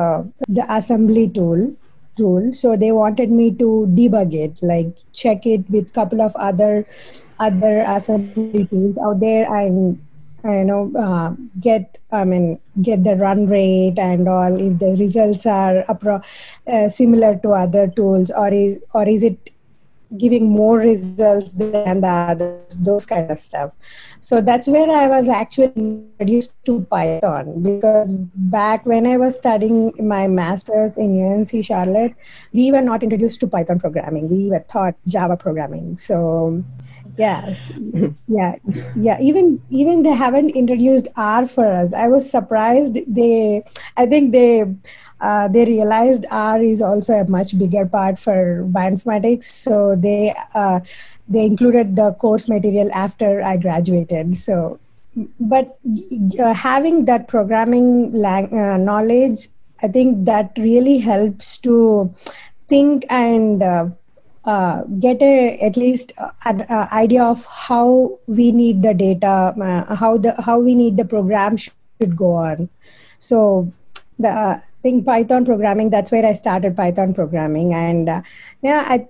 the 0.48 0.64
assembly 0.68 1.28
tool 1.28 1.74
tool. 2.16 2.52
So 2.52 2.76
they 2.76 2.92
wanted 2.92 3.30
me 3.30 3.50
to 3.62 3.86
debug 3.98 4.34
it 4.34 4.58
like 4.62 4.88
check 5.12 5.46
it 5.46 5.68
with 5.70 5.92
couple 5.92 6.20
of 6.20 6.34
other 6.36 6.86
other 7.38 7.84
assembly 7.86 8.66
tools 8.66 8.98
out 8.98 9.20
there 9.20 9.46
and 9.52 9.98
you 10.44 10.64
know 10.64 10.92
uh, 10.96 11.34
get 11.60 11.98
i 12.12 12.24
mean 12.24 12.58
get 12.82 13.02
the 13.04 13.16
run 13.16 13.46
rate 13.46 13.98
and 13.98 14.28
all 14.28 14.58
if 14.66 14.78
the 14.78 14.90
results 14.98 15.44
are 15.46 15.82
appro- 15.88 16.24
uh, 16.66 16.88
similar 16.88 17.36
to 17.36 17.50
other 17.50 17.88
tools 17.88 18.30
or 18.30 18.48
is 18.52 18.80
or 18.94 19.08
is 19.08 19.24
it 19.24 19.50
giving 20.18 20.48
more 20.48 20.78
results 20.78 21.52
than 21.52 22.00
the 22.00 22.06
others, 22.06 22.78
those 22.78 23.06
kind 23.06 23.30
of 23.30 23.38
stuff. 23.38 23.76
So 24.20 24.40
that's 24.40 24.68
where 24.68 24.88
I 24.90 25.08
was 25.08 25.28
actually 25.28 25.72
introduced 25.76 26.54
to 26.66 26.80
Python 26.90 27.62
because 27.62 28.12
back 28.12 28.86
when 28.86 29.06
I 29.06 29.16
was 29.16 29.36
studying 29.36 29.92
my 29.98 30.28
master's 30.28 30.96
in 30.96 31.20
UNC 31.20 31.64
Charlotte, 31.64 32.14
we 32.52 32.70
were 32.70 32.82
not 32.82 33.02
introduced 33.02 33.40
to 33.40 33.46
Python 33.46 33.80
programming. 33.80 34.28
We 34.28 34.50
were 34.50 34.64
taught 34.68 34.94
Java 35.06 35.36
programming. 35.36 35.96
So 35.96 36.64
yeah 37.16 37.54
yeah 38.28 38.56
yeah 38.94 39.18
even 39.20 39.60
even 39.70 40.02
they 40.02 40.14
haven't 40.14 40.50
introduced 40.50 41.08
r 41.16 41.46
for 41.46 41.66
us 41.66 41.94
i 41.94 42.06
was 42.08 42.28
surprised 42.30 42.98
they 43.06 43.62
i 43.96 44.04
think 44.04 44.32
they 44.32 44.64
uh, 45.20 45.48
they 45.48 45.64
realized 45.64 46.26
R 46.30 46.62
is 46.62 46.82
also 46.82 47.14
a 47.14 47.24
much 47.24 47.58
bigger 47.58 47.86
part 47.86 48.18
for 48.18 48.64
bioinformatics. 48.70 49.44
So 49.44 49.96
they 49.96 50.34
uh, 50.54 50.80
they 51.28 51.44
included 51.44 51.96
the 51.96 52.12
course 52.14 52.48
material 52.48 52.90
after 52.92 53.42
I 53.42 53.56
graduated. 53.56 54.36
So, 54.36 54.78
but 55.40 55.78
uh, 56.38 56.52
having 56.52 57.06
that 57.06 57.28
programming 57.28 58.12
lang- 58.12 58.52
uh, 58.52 58.76
knowledge, 58.76 59.48
I 59.82 59.88
think 59.88 60.24
that 60.26 60.52
really 60.58 60.98
helps 60.98 61.58
to 61.58 62.14
think 62.68 63.04
and 63.08 63.62
uh, 63.62 63.88
uh, 64.44 64.84
get 65.00 65.22
a 65.22 65.58
at 65.60 65.76
least 65.76 66.12
an 66.44 66.66
idea 66.92 67.24
of 67.24 67.46
how 67.46 68.18
we 68.26 68.52
need 68.52 68.82
the 68.82 68.92
data, 68.92 69.54
how 69.98 70.18
the 70.18 70.34
how 70.42 70.58
we 70.58 70.74
need 70.74 70.96
the 70.96 71.04
program 71.04 71.56
should 71.56 72.16
go 72.16 72.34
on. 72.34 72.68
So 73.18 73.72
the 74.18 74.62
think 74.86 75.04
Python 75.04 75.44
programming, 75.44 75.90
that's 75.90 76.12
where 76.12 76.24
I 76.24 76.32
started 76.32 76.76
Python 76.76 77.12
programming. 77.12 77.74
And 77.74 78.08
uh, 78.08 78.22
yeah, 78.62 78.84
I, 78.86 79.08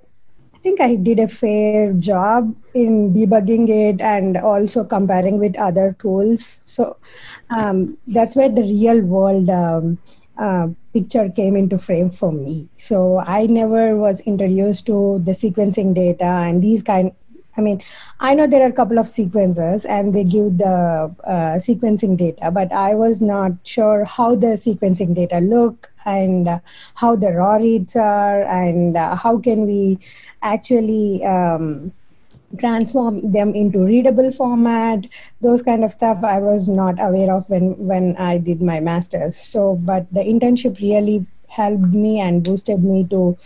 I 0.54 0.58
think 0.66 0.80
I 0.80 0.94
did 0.96 1.18
a 1.20 1.28
fair 1.28 1.92
job 1.92 2.56
in 2.72 3.12
debugging 3.12 3.68
it 3.68 4.00
and 4.00 4.38
also 4.38 4.84
comparing 4.84 5.38
with 5.38 5.54
other 5.58 5.94
tools. 5.98 6.62
So 6.64 6.96
um, 7.50 7.98
that's 8.06 8.36
where 8.36 8.48
the 8.48 8.62
real 8.62 9.02
world 9.02 9.50
um, 9.50 9.98
uh, 10.38 10.68
picture 10.94 11.28
came 11.28 11.56
into 11.56 11.78
frame 11.78 12.08
for 12.08 12.32
me. 12.32 12.70
So 12.78 13.18
I 13.18 13.44
never 13.46 13.96
was 13.96 14.22
introduced 14.22 14.86
to 14.86 15.20
the 15.24 15.32
sequencing 15.32 15.94
data 15.94 16.24
and 16.24 16.62
these 16.62 16.82
kind 16.82 17.12
I 17.56 17.60
mean, 17.60 17.82
I 18.20 18.34
know 18.34 18.46
there 18.46 18.62
are 18.62 18.70
a 18.70 18.72
couple 18.72 18.98
of 18.98 19.08
sequences 19.08 19.84
and 19.84 20.14
they 20.14 20.24
give 20.24 20.58
the 20.58 21.14
uh, 21.24 21.56
sequencing 21.58 22.16
data, 22.16 22.50
but 22.50 22.72
I 22.72 22.94
was 22.94 23.22
not 23.22 23.52
sure 23.64 24.04
how 24.04 24.34
the 24.34 24.58
sequencing 24.58 25.14
data 25.14 25.38
look 25.38 25.90
and 26.04 26.48
uh, 26.48 26.60
how 26.94 27.16
the 27.16 27.32
raw 27.32 27.54
reads 27.54 27.96
are 27.96 28.42
and 28.42 28.96
uh, 28.96 29.16
how 29.16 29.38
can 29.38 29.66
we 29.66 29.98
actually 30.42 31.24
um, 31.24 31.92
transform 32.58 33.32
them 33.32 33.54
into 33.54 33.84
readable 33.84 34.30
format. 34.32 35.06
Those 35.40 35.62
kind 35.62 35.84
of 35.84 35.92
stuff 35.92 36.22
i 36.22 36.38
was 36.38 36.68
not 36.68 36.94
aware 37.00 37.32
of 37.32 37.48
when 37.48 37.76
when 37.76 38.16
i 38.16 38.38
did 38.38 38.62
my 38.62 38.80
masters. 38.80 39.36
So 39.36 39.76
but 39.76 40.06
the 40.12 40.20
internship 40.20 40.80
really 40.80 41.26
helped 41.48 41.92
me 42.04 42.20
and 42.20 42.42
boosted 42.44 42.82
me 42.82 43.06
to 43.10 43.36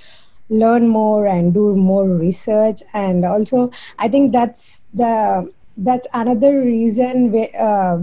learn 0.51 0.89
more 0.89 1.27
and 1.27 1.55
do 1.55 1.75
more 1.77 2.09
research. 2.09 2.83
And 2.95 3.25
also 3.25 3.71
i 3.99 4.09
think 4.09 4.33
that's 4.33 4.87
the 4.93 5.51
that's 5.77 6.07
another 6.13 6.61
reason 6.61 7.33
where, 7.33 7.49
uh, 7.59 7.99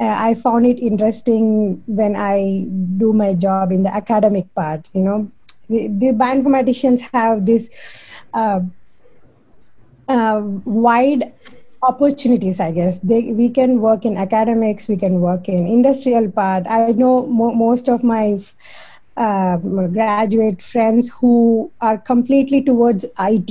i 0.00 0.34
found 0.34 0.66
it 0.66 0.78
interesting 0.78 1.82
when 1.86 2.16
i 2.16 2.66
do 2.96 3.12
my 3.12 3.34
job 3.34 3.72
in 3.72 3.82
the 3.84 3.94
academic 3.94 4.52
part 4.54 4.88
you 4.92 5.00
know. 5.02 5.30
The, 5.68 5.88
the 5.88 6.06
bioinformaticians 6.12 7.00
have 7.14 7.46
this 7.46 7.70
uh, 8.34 8.60
uh, 10.08 10.40
wide 10.64 11.32
opportunities 11.82 12.60
i 12.60 12.70
guess. 12.72 12.98
They, 13.00 13.32
we 13.32 13.48
can 13.48 13.80
work 13.80 14.04
in 14.04 14.16
academics 14.16 14.88
we 14.88 14.96
can 14.96 15.20
work 15.20 15.48
in 15.48 15.66
industrial 15.66 16.30
part. 16.30 16.64
I 16.68 16.92
know 16.92 17.26
mo- 17.26 17.54
most 17.54 17.88
of 17.88 18.04
my 18.04 18.38
um, 19.16 19.92
graduate 19.92 20.62
friends 20.62 21.10
who 21.10 21.70
are 21.80 21.98
completely 21.98 22.62
towards 22.62 23.04
IT, 23.18 23.50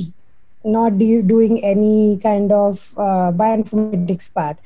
not 0.64 0.98
do, 0.98 1.22
doing 1.22 1.64
any 1.64 2.20
kind 2.22 2.52
of 2.52 2.94
uh, 2.98 3.32
bioinformatics 3.32 4.34
part. 4.34 4.58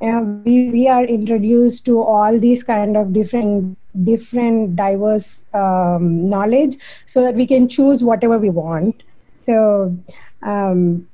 And 0.00 0.44
we, 0.44 0.70
we 0.70 0.88
are 0.88 1.04
introduced 1.04 1.84
to 1.86 2.02
all 2.02 2.38
these 2.38 2.62
kind 2.62 2.96
of 2.96 3.12
different 3.12 3.78
different 4.02 4.74
diverse 4.74 5.44
um, 5.54 6.28
knowledge 6.28 6.76
so 7.06 7.22
that 7.22 7.34
we 7.34 7.46
can 7.46 7.68
choose 7.68 8.02
whatever 8.02 8.38
we 8.38 8.50
want 8.50 9.02
so 9.44 9.96
um, 10.42 11.06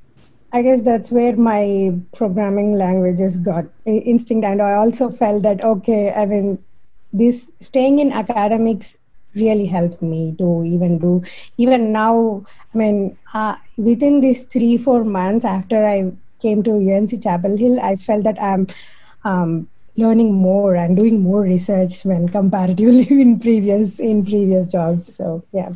i 0.53 0.63
guess 0.63 0.83
that's 0.83 1.13
where 1.13 1.37
my 1.37 1.95
programming 2.15 2.73
languages 2.73 3.37
got 3.37 3.67
instinct 3.85 4.45
and 4.45 4.63
i 4.63 4.73
also 4.73 5.11
felt 5.11 5.43
that 5.43 5.63
okay 5.63 6.11
i 6.13 6.25
mean 6.25 6.59
this 7.13 7.51
staying 7.61 7.99
in 7.99 8.13
academics 8.13 8.97
really 9.35 9.67
helped 9.67 10.03
me 10.03 10.35
to 10.39 10.65
even 10.65 10.99
do 10.99 11.23
even 11.57 11.93
now 11.93 12.45
i 12.75 12.79
mean 12.79 13.17
uh, 13.35 13.57
within 13.77 14.21
these 14.21 14.45
three 14.45 14.77
four 14.77 15.05
months 15.05 15.45
after 15.45 15.85
i 15.87 16.13
came 16.41 16.63
to 16.63 16.73
unc 16.73 17.23
chapel 17.23 17.57
hill 17.57 17.79
i 17.81 17.95
felt 17.97 18.25
that 18.25 18.41
i'm 18.43 18.67
um, 19.25 19.69
learning 19.97 20.33
more 20.33 20.75
and 20.75 20.97
doing 20.97 21.21
more 21.21 21.43
research 21.43 22.05
when 22.05 22.29
comparatively 22.29 23.07
in 23.25 23.39
previous 23.39 23.99
in 24.01 24.25
previous 24.25 24.73
jobs 24.73 25.15
so 25.15 25.45
yeah 25.53 25.71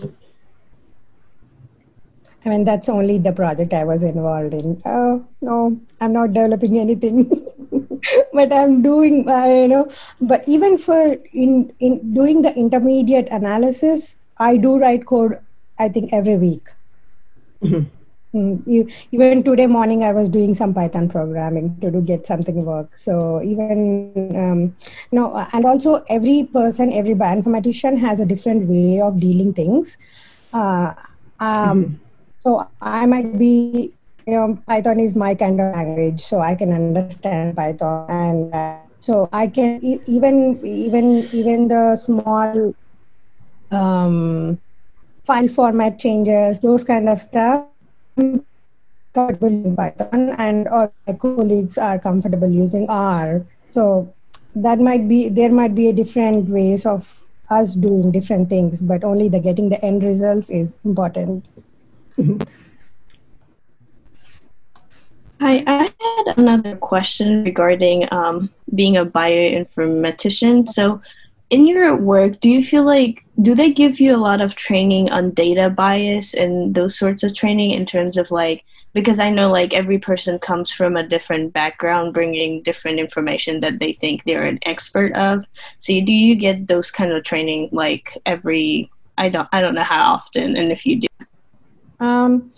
I 2.44 2.50
mean, 2.50 2.64
that's 2.64 2.90
only 2.90 3.16
the 3.16 3.32
project 3.32 3.72
I 3.72 3.84
was 3.84 4.02
involved 4.02 4.52
in. 4.52 4.82
Oh, 4.84 5.26
no, 5.40 5.80
I'm 6.00 6.12
not 6.12 6.34
developing 6.34 6.78
anything. 6.78 7.46
but 8.32 8.52
I'm 8.52 8.82
doing, 8.82 9.28
uh, 9.28 9.44
you 9.44 9.68
know, 9.68 9.90
but 10.20 10.46
even 10.48 10.78
for 10.78 11.16
in, 11.32 11.72
in 11.80 12.14
doing 12.14 12.42
the 12.42 12.54
intermediate 12.54 13.28
analysis, 13.30 14.16
I 14.38 14.56
do 14.56 14.78
write 14.78 15.06
code, 15.06 15.38
I 15.78 15.88
think, 15.88 16.12
every 16.12 16.36
week. 16.36 16.64
Mm-hmm. 17.62 17.88
mm, 18.36 18.92
even 19.12 19.42
today 19.42 19.66
morning 19.66 20.02
i 20.04 20.12
was 20.12 20.28
doing 20.28 20.52
some 20.52 20.74
python 20.74 21.08
programming 21.08 21.74
to 21.80 21.90
do 21.90 22.02
get 22.02 22.26
something 22.26 22.62
work 22.64 22.94
so 22.94 23.40
even 23.42 24.36
um, 24.36 24.74
know 25.12 25.46
and 25.54 25.64
also 25.64 26.04
every 26.10 26.44
person 26.52 26.92
every 26.92 27.14
bioinformatician 27.14 27.96
has 27.96 28.20
a 28.20 28.26
different 28.26 28.68
way 28.68 29.00
of 29.00 29.18
dealing 29.18 29.54
things 29.54 29.96
uh, 30.52 30.92
um, 31.40 31.84
mm-hmm. 31.84 31.94
so 32.38 32.68
i 32.82 33.06
might 33.06 33.38
be 33.38 33.94
you 34.26 34.32
know 34.32 34.58
python 34.66 35.00
is 35.00 35.14
my 35.16 35.34
kind 35.34 35.60
of 35.60 35.74
language 35.74 36.20
so 36.20 36.40
i 36.40 36.54
can 36.54 36.72
understand 36.72 37.56
python 37.56 38.06
and 38.08 38.54
uh, 38.54 38.78
so 39.00 39.28
i 39.32 39.46
can 39.46 39.82
even 40.06 40.60
even 40.64 41.28
even 41.32 41.68
the 41.68 41.96
small 41.96 42.74
um, 43.70 44.58
file 45.24 45.48
format 45.48 45.98
changes, 45.98 46.60
those 46.60 46.84
kind 46.84 47.08
of 47.08 47.20
stuff. 47.20 47.66
Comfortable 48.16 49.48
in 49.48 49.76
Python, 49.76 50.34
and 50.38 50.66
all 50.68 50.92
my 51.06 51.12
colleagues 51.12 51.78
are 51.78 51.98
comfortable 51.98 52.50
using 52.50 52.88
R. 52.88 53.46
So 53.70 54.12
that 54.56 54.78
might 54.78 55.08
be 55.08 55.28
there 55.28 55.52
might 55.52 55.74
be 55.74 55.88
a 55.88 55.92
different 55.92 56.48
ways 56.48 56.84
of 56.84 57.20
us 57.50 57.74
doing 57.74 58.10
different 58.10 58.48
things, 58.48 58.80
but 58.80 59.04
only 59.04 59.28
the 59.28 59.40
getting 59.40 59.68
the 59.68 59.84
end 59.84 60.02
results 60.02 60.50
is 60.50 60.78
important. 60.84 61.46
Hi, 65.40 65.64
I 65.66 65.92
had 66.26 66.38
another 66.38 66.76
question 66.76 67.44
regarding 67.44 68.06
um, 68.12 68.50
being 68.74 68.96
a 68.96 69.04
bioinformatician. 69.04 70.68
So, 70.68 71.02
in 71.50 71.66
your 71.66 71.96
work, 71.96 72.40
do 72.40 72.48
you 72.48 72.62
feel 72.62 72.84
like 72.84 73.24
do 73.42 73.54
they 73.54 73.72
give 73.72 74.00
you 74.00 74.14
a 74.14 74.16
lot 74.16 74.40
of 74.40 74.54
training 74.54 75.10
on 75.10 75.32
data 75.32 75.68
bias 75.70 76.34
and 76.34 76.74
those 76.74 76.98
sorts 76.98 77.22
of 77.22 77.34
training 77.34 77.72
in 77.72 77.84
terms 77.84 78.16
of 78.16 78.30
like 78.30 78.64
because 78.94 79.18
I 79.18 79.28
know 79.28 79.50
like 79.50 79.74
every 79.74 79.98
person 79.98 80.38
comes 80.38 80.72
from 80.72 80.96
a 80.96 81.06
different 81.06 81.52
background, 81.52 82.14
bringing 82.14 82.62
different 82.62 83.00
information 83.00 83.58
that 83.60 83.80
they 83.80 83.92
think 83.92 84.22
they're 84.22 84.46
an 84.46 84.60
expert 84.62 85.12
of. 85.16 85.46
So 85.80 85.92
do 86.00 86.12
you 86.12 86.36
get 86.36 86.68
those 86.68 86.92
kind 86.92 87.12
of 87.12 87.24
training 87.24 87.70
like 87.72 88.16
every? 88.24 88.90
I 89.18 89.28
don't 89.28 89.48
I 89.52 89.60
don't 89.60 89.74
know 89.74 89.82
how 89.82 90.12
often, 90.14 90.56
and 90.56 90.72
if 90.72 90.86
you 90.86 91.00
do. 91.00 91.06
Um, 92.00 92.50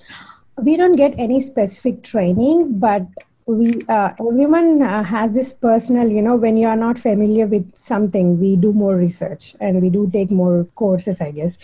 we 0.62 0.76
don't 0.76 0.96
get 0.96 1.14
any 1.18 1.40
specific 1.40 2.02
training, 2.02 2.78
but 2.78 3.06
we 3.46 3.80
uh, 3.88 4.12
everyone 4.28 4.82
uh, 4.82 5.04
has 5.04 5.30
this 5.30 5.52
personal 5.52 6.08
you 6.08 6.20
know 6.20 6.34
when 6.34 6.56
you 6.56 6.66
are 6.66 6.76
not 6.76 6.98
familiar 6.98 7.46
with 7.46 7.76
something 7.76 8.40
we 8.40 8.56
do 8.56 8.72
more 8.72 8.96
research 8.96 9.54
and 9.60 9.80
we 9.80 9.88
do 9.88 10.10
take 10.12 10.32
more 10.32 10.64
courses 10.74 11.20
i 11.20 11.30
guess. 11.30 11.56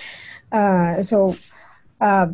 Uh, 0.53 1.03
so 1.03 1.35
uh, 2.01 2.29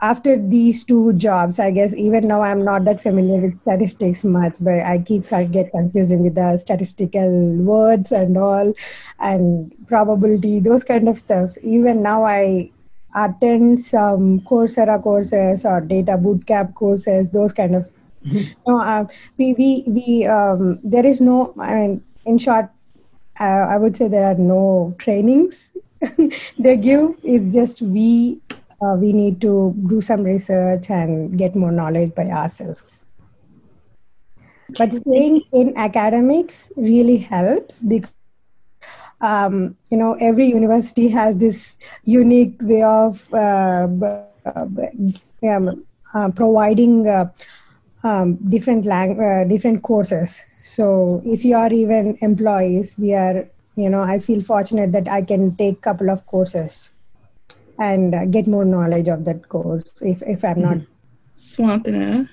after 0.00 0.38
these 0.38 0.84
two 0.84 1.12
jobs 1.14 1.58
i 1.58 1.72
guess 1.72 1.96
even 1.96 2.28
now 2.28 2.42
i'm 2.42 2.64
not 2.64 2.84
that 2.84 3.00
familiar 3.00 3.40
with 3.40 3.56
statistics 3.56 4.22
much 4.22 4.56
but 4.60 4.78
i 4.80 4.98
keep 4.98 5.28
get 5.50 5.72
confusing 5.72 6.22
with 6.22 6.36
the 6.36 6.56
statistical 6.56 7.56
words 7.56 8.12
and 8.12 8.36
all 8.36 8.72
and 9.18 9.72
probability 9.88 10.60
those 10.60 10.84
kind 10.84 11.08
of 11.08 11.18
stuffs. 11.18 11.58
Even 11.64 12.02
now 12.02 12.22
i 12.24 12.70
attend 13.14 13.80
some 13.80 14.40
coursera 14.40 15.02
courses 15.02 15.64
or 15.64 15.80
data 15.80 16.18
bootcamp 16.18 16.74
courses 16.74 17.30
those 17.30 17.52
kind 17.52 17.74
of 17.74 17.86
no, 18.66 18.78
uh, 18.78 19.04
we 19.36 19.52
we 19.54 19.84
we 19.86 20.26
um, 20.26 20.78
there 20.84 21.04
is 21.04 21.20
no. 21.20 21.52
I 21.58 21.74
mean, 21.74 22.04
in 22.24 22.38
short, 22.38 22.70
uh, 23.40 23.66
I 23.68 23.78
would 23.78 23.96
say 23.96 24.08
there 24.08 24.24
are 24.24 24.36
no 24.38 24.94
trainings 24.98 25.70
they 26.58 26.76
give. 26.76 27.16
It's 27.24 27.52
just 27.52 27.82
we 27.82 28.40
uh, 28.80 28.94
we 28.94 29.12
need 29.12 29.40
to 29.40 29.74
do 29.88 30.00
some 30.00 30.22
research 30.22 30.90
and 30.90 31.36
get 31.36 31.56
more 31.56 31.72
knowledge 31.72 32.14
by 32.14 32.26
ourselves. 32.26 33.06
But 34.78 34.92
staying 34.94 35.42
in 35.52 35.76
academics 35.76 36.72
really 36.76 37.18
helps 37.18 37.82
because 37.82 38.12
um, 39.22 39.76
you 39.90 39.96
know 39.96 40.14
every 40.20 40.46
university 40.46 41.08
has 41.08 41.36
this 41.36 41.76
unique 42.04 42.56
way 42.60 42.82
of 42.82 43.32
uh, 43.32 43.88
um, 45.42 45.84
uh, 46.14 46.30
providing 46.30 47.08
uh, 47.08 47.30
um, 48.02 48.34
different 48.50 48.84
lang- 48.84 49.20
uh, 49.20 49.44
different 49.44 49.82
courses. 49.82 50.42
So 50.62 51.22
if 51.24 51.44
you 51.44 51.56
are 51.56 51.72
even 51.72 52.18
employees, 52.20 52.98
we 52.98 53.14
are 53.14 53.48
you 53.76 53.88
know 53.88 54.00
I 54.00 54.18
feel 54.18 54.42
fortunate 54.42 54.92
that 54.92 55.08
I 55.08 55.22
can 55.22 55.56
take 55.56 55.80
couple 55.80 56.10
of 56.10 56.26
courses 56.26 56.90
and 57.78 58.14
uh, 58.14 58.26
get 58.26 58.46
more 58.46 58.64
knowledge 58.64 59.08
of 59.08 59.24
that 59.24 59.48
course 59.48 59.84
if 60.02 60.22
if 60.22 60.44
I'm 60.44 60.60
not. 60.60 60.78
Swantana, 61.38 62.28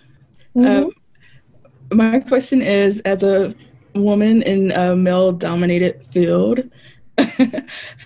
mm-hmm. 0.55 0.65
um, 0.65 0.91
my 1.91 2.19
question 2.19 2.61
is: 2.61 2.99
as 3.01 3.23
a 3.23 3.53
woman 3.93 4.41
in 4.43 4.71
a 4.71 4.95
male-dominated 4.95 6.05
field, 6.11 6.69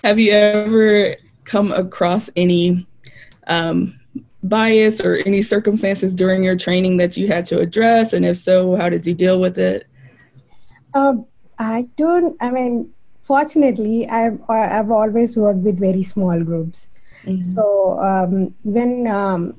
have 0.04 0.18
you 0.18 0.32
ever 0.32 1.16
come 1.44 1.72
across 1.72 2.30
any 2.36 2.86
um, 3.46 3.98
bias 4.42 5.00
or 5.00 5.16
any 5.26 5.42
circumstances 5.42 6.14
during 6.14 6.42
your 6.42 6.56
training 6.56 6.96
that 6.98 7.16
you 7.16 7.28
had 7.28 7.44
to 7.46 7.58
address? 7.58 8.12
And 8.12 8.24
if 8.24 8.38
so, 8.38 8.76
how 8.76 8.88
did 8.88 9.06
you 9.06 9.14
deal 9.14 9.40
with 9.40 9.58
it? 9.58 9.86
Um, 10.94 11.26
I 11.58 11.88
don't, 11.96 12.36
I 12.40 12.50
mean, 12.50 12.92
fortunately, 13.20 14.08
I've, 14.08 14.38
I've 14.48 14.90
always 14.90 15.36
worked 15.36 15.60
with 15.60 15.78
very 15.78 16.02
small 16.02 16.42
groups. 16.42 16.88
Mm-hmm. 17.24 17.40
So 17.40 17.98
um, 18.00 18.54
when 18.64 19.06
um, 19.06 19.58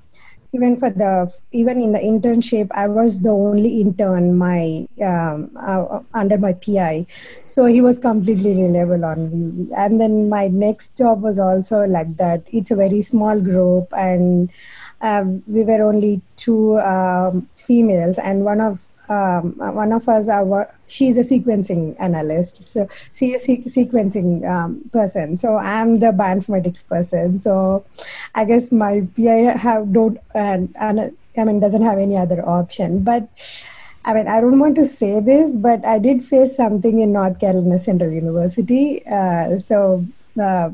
even 0.56 0.76
for 0.76 0.90
the 0.90 1.12
even 1.52 1.82
in 1.86 1.92
the 1.92 2.00
internship 2.12 2.68
i 2.84 2.88
was 2.88 3.22
the 3.22 3.30
only 3.30 3.82
intern 3.82 4.38
my 4.38 4.86
um, 5.12 5.52
uh, 5.70 6.00
under 6.14 6.38
my 6.38 6.54
pi 6.54 7.06
so 7.56 7.66
he 7.66 7.80
was 7.82 7.98
completely 7.98 8.54
reliable 8.54 9.06
on 9.06 9.32
me. 9.32 9.70
And 9.78 10.02
then 10.02 10.30
my 10.30 10.48
next 10.48 10.98
job 10.98 11.22
was 11.22 11.40
also 11.40 11.86
like 11.86 12.18
that. 12.18 12.44
It's 12.52 12.72
a 12.72 12.76
very 12.76 13.02
small 13.02 13.40
group 13.40 13.94
and 13.96 14.50
um, 15.02 15.44
we 15.48 15.64
were 15.64 15.82
only 15.82 16.22
two 16.36 16.78
um, 16.80 17.48
females 17.56 18.18
and 18.18 18.44
one 18.44 18.60
of 18.60 18.82
um, 19.10 19.54
one 19.58 19.92
of 19.92 20.08
us 20.08 20.30
are 20.30 20.74
she's 20.88 21.18
a 21.18 21.22
sequencing 21.22 21.96
analyst 22.00 22.64
so 22.64 22.88
she's 23.14 23.48
a 23.48 23.58
sequencing 23.58 24.48
um, 24.50 24.82
person. 24.92 25.38
So 25.38 25.58
i'm 25.58 26.00
the 26.00 26.08
bioinformatics 26.08 26.88
person. 26.88 27.40
So 27.40 27.86
i 28.34 28.46
guess 28.46 28.72
my 28.72 29.08
pi 29.16 29.58
have 29.66 29.92
don't 29.94 30.18
and, 30.34 30.74
and 30.80 31.18
i 31.38 31.44
mean 31.44 31.60
doesn't 31.60 31.84
have 31.84 31.98
any 31.98 32.18
other 32.18 32.48
option. 32.48 33.04
But 33.04 33.30
I 34.06 34.14
mean, 34.14 34.28
I 34.28 34.40
don't 34.40 34.60
want 34.60 34.76
to 34.76 34.86
say 34.86 35.20
this, 35.20 35.58
but 35.58 35.84
I 35.84 35.98
did 35.98 36.24
face 36.24 36.56
something 36.56 37.00
in 37.00 37.12
North 37.12 37.40
Carolina 37.40 37.80
Central 37.80 38.12
University. 38.12 39.04
Uh, 39.08 39.58
so, 39.58 40.06
uh, 40.40 40.70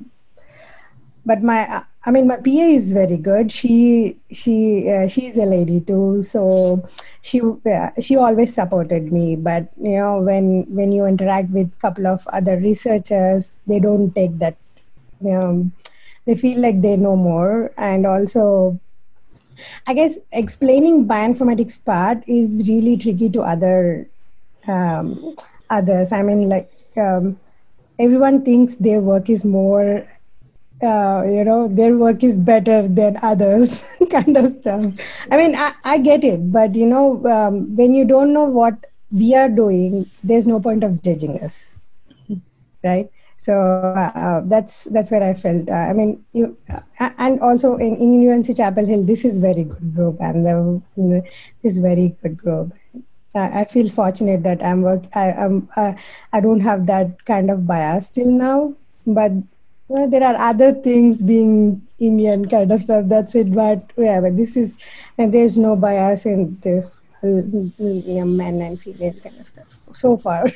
but 1.26 1.42
my 1.42 1.84
I 2.04 2.10
mean, 2.10 2.28
my 2.28 2.38
PA 2.38 2.66
is 2.74 2.94
very 2.94 3.18
good. 3.18 3.52
She 3.52 4.18
she 4.32 4.90
uh, 4.90 5.08
she's 5.08 5.38
a 5.38 5.46
lady 5.46 5.82
too, 5.82 6.24
so 6.24 6.84
she 7.22 7.42
uh, 7.42 7.92
she 8.02 8.16
always 8.16 8.54
supported 8.54 9.12
me. 9.14 9.36
But 9.36 9.70
you 9.80 9.98
know, 9.98 10.20
when 10.20 10.66
when 10.70 10.92
you 10.92 11.06
interact 11.06 11.52
with 11.52 11.72
a 11.72 11.78
couple 11.78 12.08
of 12.08 12.28
other 12.34 12.58
researchers, 12.58 13.60
they 13.68 13.80
don't 13.80 14.14
take 14.16 14.40
that. 14.40 14.58
Know, 15.22 15.70
they 16.26 16.34
feel 16.34 16.60
like 16.60 16.82
they 16.82 16.98
know 16.98 17.16
more, 17.16 17.72
and 17.78 18.08
also, 18.08 18.80
I 19.86 19.94
guess 19.94 20.18
explaining 20.32 21.08
bioinformatics 21.08 21.86
part 21.86 22.24
is 22.28 22.68
really 22.68 22.98
tricky 22.98 23.30
to 23.30 23.44
other 23.44 24.10
um, 24.68 25.36
others. 25.70 26.12
I 26.12 26.24
mean, 26.24 26.50
like 26.50 26.74
um, 26.98 27.38
everyone 28.00 28.44
thinks 28.44 28.78
their 28.78 29.00
work 29.00 29.30
is 29.30 29.46
more 29.46 30.08
uh, 30.84 31.24
you 31.26 31.44
know 31.44 31.68
their 31.68 31.98
work 31.98 32.24
is 32.24 32.38
better 32.38 32.88
than 32.88 33.18
others 33.22 33.84
kind 34.12 34.36
of 34.38 34.52
stuff 34.52 34.82
i 35.32 35.38
mean 35.38 35.56
i, 35.56 35.72
I 35.84 35.98
get 35.98 36.24
it 36.24 36.52
but 36.52 36.76
you 36.76 36.86
know 36.86 37.26
um, 37.28 37.76
when 37.76 37.94
you 37.94 38.06
don't 38.06 38.34
know 38.34 38.46
what 38.46 38.86
we 39.12 39.36
are 39.36 39.50
doing 39.50 40.10
there's 40.24 40.48
no 40.48 40.60
point 40.60 40.84
of 40.84 41.02
judging 41.02 41.40
us 41.40 41.76
right 42.84 43.10
so 43.38 43.54
uh, 43.54 44.42
that's 44.46 44.86
that's 44.86 45.12
where 45.12 45.24
i 45.24 45.34
felt 45.34 45.70
uh, 45.70 45.74
i 45.90 45.94
mean 45.94 46.24
you, 46.32 46.58
uh, 46.70 47.10
and 47.18 47.40
also 47.42 47.76
in, 47.78 47.96
in 47.96 48.30
unc 48.30 48.56
chapel 48.56 48.86
hill 48.86 49.04
this 49.04 49.26
is 49.26 49.40
very 49.40 49.64
good 49.64 49.96
group 49.96 50.18
and 50.20 50.46
the, 50.46 51.24
this 51.64 51.78
very 51.78 52.16
good 52.22 52.38
group 52.38 52.74
I, 53.34 53.64
feel 53.64 53.90
fortunate 53.90 54.44
that 54.44 54.62
I'm 54.62 54.82
work. 54.82 55.04
I, 55.16 55.32
I'm. 55.32 55.70
Uh, 55.78 55.94
I 56.34 56.42
don't 56.42 56.60
have 56.60 56.86
that 56.88 57.24
kind 57.24 57.50
of 57.50 57.66
bias 57.66 58.10
till 58.10 58.30
now, 58.30 58.74
but 59.08 59.32
well, 59.92 60.08
there 60.08 60.24
are 60.24 60.36
other 60.36 60.72
things 60.72 61.22
being 61.22 61.82
Indian 62.00 62.48
kind 62.48 62.72
of 62.72 62.80
stuff. 62.82 63.06
That's 63.08 63.36
it. 63.36 63.54
But 63.54 63.92
yeah, 63.98 64.22
but 64.22 64.38
this 64.38 64.56
is, 64.56 64.78
and 65.18 65.34
there's 65.34 65.58
no 65.58 65.76
bias 65.76 66.26
in 66.26 66.58
this 66.62 66.96
you 67.22 67.74
know, 67.78 68.26
men 68.26 68.62
and 68.62 68.82
female 68.82 69.14
kind 69.22 69.40
of 69.40 69.48
stuff 69.48 69.68
so 69.92 70.16
far. 70.18 70.48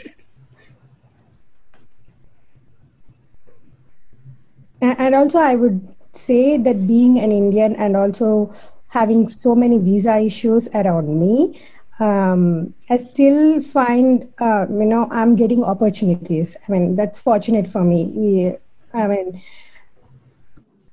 and 4.82 5.14
also, 5.14 5.38
I 5.38 5.56
would 5.56 5.86
say 6.14 6.58
that 6.58 6.88
being 6.88 7.20
an 7.20 7.32
Indian 7.32 7.76
and 7.76 7.98
also 7.98 8.56
having 8.88 9.28
so 9.28 9.54
many 9.54 9.78
visa 9.78 10.18
issues 10.18 10.70
around 10.74 11.20
me, 11.20 11.60
um, 12.00 12.74
I 12.90 12.98
still 12.98 13.62
find, 13.62 14.32
uh, 14.40 14.66
you 14.70 14.86
know, 14.86 15.08
I'm 15.12 15.36
getting 15.36 15.64
opportunities. 15.64 16.56
I 16.68 16.72
mean, 16.72 16.96
that's 16.96 17.20
fortunate 17.22 17.68
for 17.68 17.84
me. 17.84 18.58
I 18.96 19.08
mean, 19.08 19.42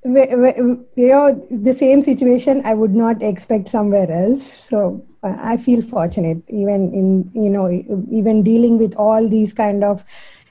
you 0.05 1.09
know, 1.09 1.47
the 1.51 1.75
same 1.75 2.03
situation 2.03 2.63
I 2.65 2.75
would 2.75 2.95
not 2.95 3.23
expect 3.23 3.69
somewhere 3.69 4.11
else. 4.11 4.43
So 4.43 5.05
uh, 5.23 5.37
I 5.39 5.57
feel 5.57 5.81
fortunate, 5.81 6.43
even 6.49 6.93
in, 6.93 7.31
you 7.35 7.49
know, 7.49 7.71
even 8.11 8.43
dealing 8.43 8.79
with 8.79 8.97
all 8.97 9.29
these 9.29 9.53
kind 9.53 9.85
of 9.85 10.05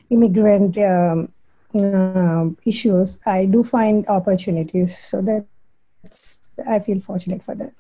immigrant 0.10 0.78
um, 0.78 1.34
uh, 1.76 2.50
issues, 2.66 3.20
I 3.26 3.46
do 3.46 3.64
find 3.64 4.08
opportunities. 4.08 4.98
So 4.98 5.22
that's, 5.22 6.50
I 6.68 6.80
feel 6.80 7.02
fortunate 7.02 7.44
for 7.44 7.56
that. 7.56 7.74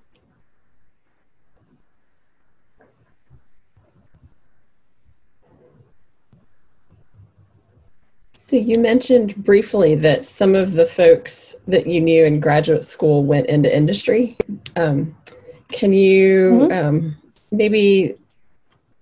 So 8.43 8.55
you 8.55 8.79
mentioned 8.79 9.35
briefly 9.35 9.93
that 9.95 10.25
some 10.25 10.55
of 10.55 10.73
the 10.73 10.85
folks 10.85 11.55
that 11.67 11.85
you 11.85 12.01
knew 12.01 12.25
in 12.25 12.39
graduate 12.39 12.83
school 12.83 13.23
went 13.23 13.45
into 13.45 13.73
industry. 13.73 14.35
Um, 14.75 15.15
can 15.69 15.93
you 15.93 16.67
mm-hmm. 16.69 16.87
um, 16.87 17.17
maybe 17.51 18.15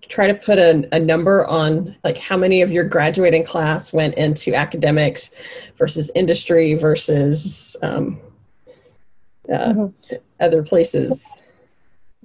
try 0.09 0.27
to 0.27 0.33
put 0.33 0.59
a, 0.59 0.87
a, 0.91 0.99
number 0.99 1.47
on 1.47 1.95
like 2.03 2.17
how 2.17 2.35
many 2.35 2.61
of 2.61 2.69
your 2.69 2.83
graduating 2.83 3.45
class 3.45 3.93
went 3.93 4.15
into 4.15 4.53
academics 4.53 5.31
versus 5.77 6.11
industry 6.15 6.73
versus 6.75 7.77
um, 7.81 8.19
uh, 9.51 9.73
mm-hmm. 9.73 10.15
other 10.41 10.63
places? 10.63 11.37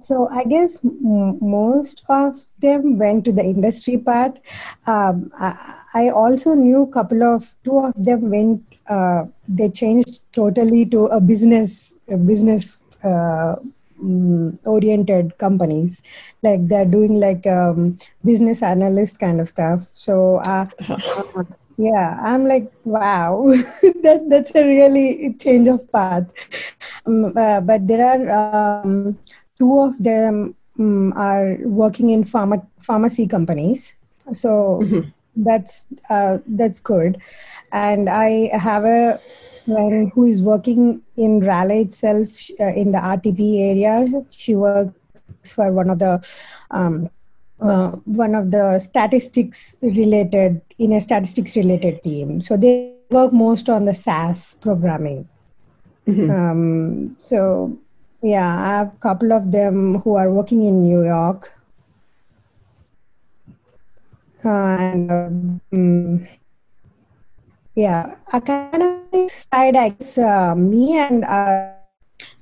So, 0.01 0.27
I 0.27 0.43
guess 0.43 0.83
m- 0.83 1.39
most 1.41 2.03
of 2.09 2.35
them 2.59 2.97
went 2.97 3.25
to 3.25 3.31
the 3.31 3.43
industry 3.43 3.97
part. 3.97 4.39
Um, 4.87 5.31
I, 5.39 5.81
I, 5.93 6.09
also 6.09 6.53
knew 6.53 6.83
a 6.83 6.87
couple 6.87 7.23
of 7.23 7.55
two 7.63 7.79
of 7.79 7.93
them 7.95 8.29
went. 8.29 8.61
Uh, 8.87 9.25
they 9.47 9.69
changed 9.69 10.19
totally 10.31 10.85
to 10.87 11.05
a 11.05 11.19
business 11.19 11.95
a 12.09 12.17
business 12.17 12.79
uh, 13.03 13.55
um, 14.01 14.59
oriented 14.65 15.37
companies 15.37 16.03
like 16.43 16.67
they're 16.67 16.85
doing 16.85 17.19
like 17.19 17.45
um, 17.47 17.97
business 18.23 18.61
analyst 18.61 19.19
kind 19.19 19.39
of 19.39 19.49
stuff 19.49 19.87
so 19.93 20.37
uh, 20.45 20.65
yeah 21.77 22.17
i'm 22.21 22.45
like 22.47 22.71
wow 22.83 23.43
that 24.03 24.25
that's 24.29 24.53
a 24.55 24.63
really 24.63 25.33
change 25.39 25.67
of 25.67 25.89
path 25.91 26.31
um, 27.05 27.35
uh, 27.37 27.61
but 27.61 27.87
there 27.87 28.05
are 28.05 28.83
um, 28.83 29.17
two 29.59 29.79
of 29.79 29.97
them 30.03 30.55
um, 30.79 31.13
are 31.15 31.57
working 31.63 32.09
in 32.09 32.23
pharma- 32.23 32.67
pharmacy 32.79 33.27
companies 33.27 33.95
so 34.31 34.81
mm-hmm. 34.83 35.09
that's 35.37 35.87
uh, 36.09 36.37
that's 36.47 36.79
good 36.79 37.21
and 37.71 38.09
i 38.09 38.49
have 38.53 38.85
a 38.85 39.19
friend 39.65 40.11
who 40.13 40.25
is 40.25 40.41
working 40.41 41.01
in 41.17 41.39
Raleigh 41.39 41.81
itself 41.81 42.29
uh, 42.59 42.73
in 42.75 42.91
the 42.91 42.99
RTP 42.99 43.71
area. 43.71 44.23
She 44.29 44.55
works 44.55 45.53
for 45.53 45.71
one 45.71 45.89
of 45.89 45.99
the 45.99 46.25
um, 46.71 47.09
uh, 47.59 47.91
one 48.03 48.35
of 48.35 48.51
the 48.51 48.79
statistics 48.79 49.77
related 49.81 50.61
in 50.77 50.91
a 50.91 51.01
statistics 51.01 51.55
related 51.55 52.03
team. 52.03 52.41
So 52.41 52.57
they 52.57 52.93
work 53.09 53.31
most 53.31 53.69
on 53.69 53.85
the 53.85 53.93
SAS 53.93 54.55
programming. 54.55 55.27
Mm-hmm. 56.07 56.29
Um, 56.29 57.15
so 57.19 57.77
yeah, 58.25 58.49
I 58.49 58.69
have 58.81 58.87
a 58.87 58.97
couple 58.97 59.31
of 59.33 59.51
them 59.51 60.01
who 60.01 60.15
are 60.15 60.31
working 60.31 60.63
in 60.63 60.81
New 60.81 61.05
York. 61.05 61.53
Uh, 64.43 64.77
and 64.79 65.61
um, 65.71 66.27
yeah, 67.75 68.15
academic 68.33 69.29
side, 69.29 69.75
I 69.75 69.89
guess 69.89 70.17
uh, 70.17 70.55
me 70.55 70.97
and. 70.97 71.23
Uh, 71.23 71.71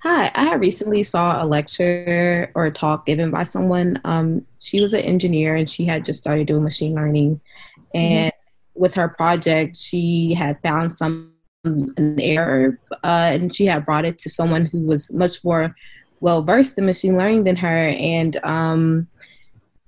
Hi, 0.04 0.32
I 0.36 0.56
recently 0.56 1.04
saw 1.04 1.44
a 1.44 1.46
lecture 1.46 2.52
or 2.56 2.66
a 2.66 2.72
talk 2.72 3.06
given 3.06 3.32
by 3.32 3.44
someone. 3.44 4.00
Um, 4.04 4.46
she 4.60 4.80
was 4.80 4.94
an 4.94 5.02
engineer 5.02 5.56
and 5.56 5.70
she 5.70 5.86
had 5.86 6.06
just 6.06 6.20
started 6.20 6.48
doing 6.48 6.64
machine 6.64 6.96
learning. 6.96 7.36
Mm-hmm. 7.36 7.98
And 7.98 8.32
mm-hmm. 8.32 8.82
with 8.82 8.96
her 8.96 9.10
project, 9.10 9.76
she 9.76 10.34
had 10.34 10.62
found 10.62 10.94
some 10.94 11.33
an 11.64 12.20
error 12.20 12.78
uh, 13.04 13.30
and 13.32 13.56
she 13.56 13.66
had 13.66 13.86
brought 13.86 14.06
it 14.06 14.20
to 14.20 14.30
someone 14.30 14.66
who 14.66 14.82
was 14.82 15.12
much 15.14 15.44
more 15.44 15.76
well 16.20 16.44
versed 16.44 16.78
in 16.78 16.86
machine 16.86 17.18
learning 17.18 17.44
than 17.44 17.56
her. 17.58 17.90
And 17.90 18.38
um, 18.44 19.08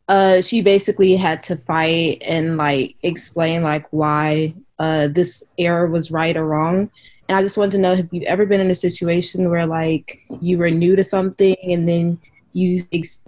uh, 0.08 0.42
she 0.42 0.62
basically 0.62 1.16
had 1.16 1.44
to 1.44 1.58
fight 1.58 2.22
and 2.26 2.58
like 2.58 2.96
explain 3.04 3.64
like 3.64 3.88
why 3.92 4.54
uh, 4.80 5.08
this 5.08 5.44
error 5.58 5.88
was 5.88 6.12
right 6.12 6.36
or 6.36 6.46
wrong. 6.46 6.90
And 7.28 7.38
I 7.38 7.42
just 7.42 7.58
wanted 7.58 7.72
to 7.74 7.78
know 7.80 7.94
if 7.94 8.12
you've 8.12 8.24
ever 8.24 8.46
been 8.46 8.62
in 8.62 8.70
a 8.70 8.76
situation 8.76 9.50
where 9.50 9.66
like 9.66 10.20
you 10.42 10.58
were 10.58 10.70
new 10.70 10.96
to 10.96 11.04
something 11.04 11.56
and 11.64 11.90
then 11.90 12.20
you 12.56 12.80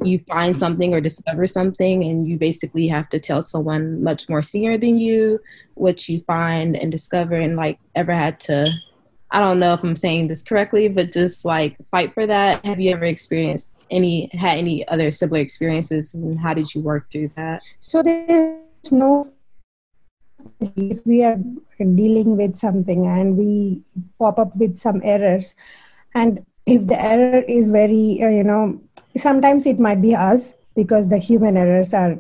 you 0.04 0.20
find 0.20 0.58
something 0.58 0.94
or 0.94 1.02
discover 1.02 1.46
something 1.46 2.02
and 2.02 2.26
you 2.26 2.38
basically 2.38 2.88
have 2.88 3.10
to 3.10 3.20
tell 3.20 3.42
someone 3.42 4.02
much 4.02 4.30
more 4.30 4.42
senior 4.42 4.78
than 4.78 4.98
you 4.98 5.38
what 5.74 6.08
you 6.08 6.22
find 6.22 6.78
and 6.78 6.94
discover 6.94 7.36
and 7.36 7.58
like 7.58 7.78
ever 7.94 8.14
had 8.14 8.40
to 8.40 8.72
I 9.30 9.42
don't 9.42 9.60
know 9.60 9.74
if 9.74 9.84
I'm 9.84 9.98
saying 9.98 10.28
this 10.28 10.42
correctly, 10.42 10.88
but 10.88 11.12
just 11.12 11.44
like 11.44 11.76
fight 11.92 12.14
for 12.14 12.26
that. 12.26 12.66
Have 12.66 12.80
you 12.80 12.94
ever 12.94 13.04
experienced 13.04 13.76
any 13.92 14.30
had 14.32 14.58
any 14.58 14.88
other 14.88 15.12
similar 15.12 15.42
experiences 15.42 16.14
and 16.14 16.40
how 16.40 16.54
did 16.54 16.74
you 16.74 16.80
work 16.80 17.12
through 17.12 17.30
that? 17.36 17.62
So 17.82 18.02
there's 18.02 18.64
no 18.90 19.30
if 20.78 21.06
we 21.06 21.26
are 21.26 21.38
dealing 21.78 22.38
with 22.38 22.56
something 22.56 23.06
and 23.06 23.36
we 23.36 23.82
pop 24.18 24.40
up 24.40 24.56
with 24.56 24.78
some 24.78 25.02
errors 25.04 25.56
and 26.16 26.46
if 26.66 26.88
the 26.88 27.00
error 27.00 27.44
is 27.48 27.70
very 27.70 28.20
uh, 28.24 28.30
you 28.30 28.46
know 28.46 28.80
sometimes 29.18 29.66
it 29.66 29.80
might 29.80 30.02
be 30.02 30.16
us 30.16 30.54
because 30.76 31.10
the 31.10 31.18
human 31.18 31.58
errors 31.58 31.94
are 31.94 32.20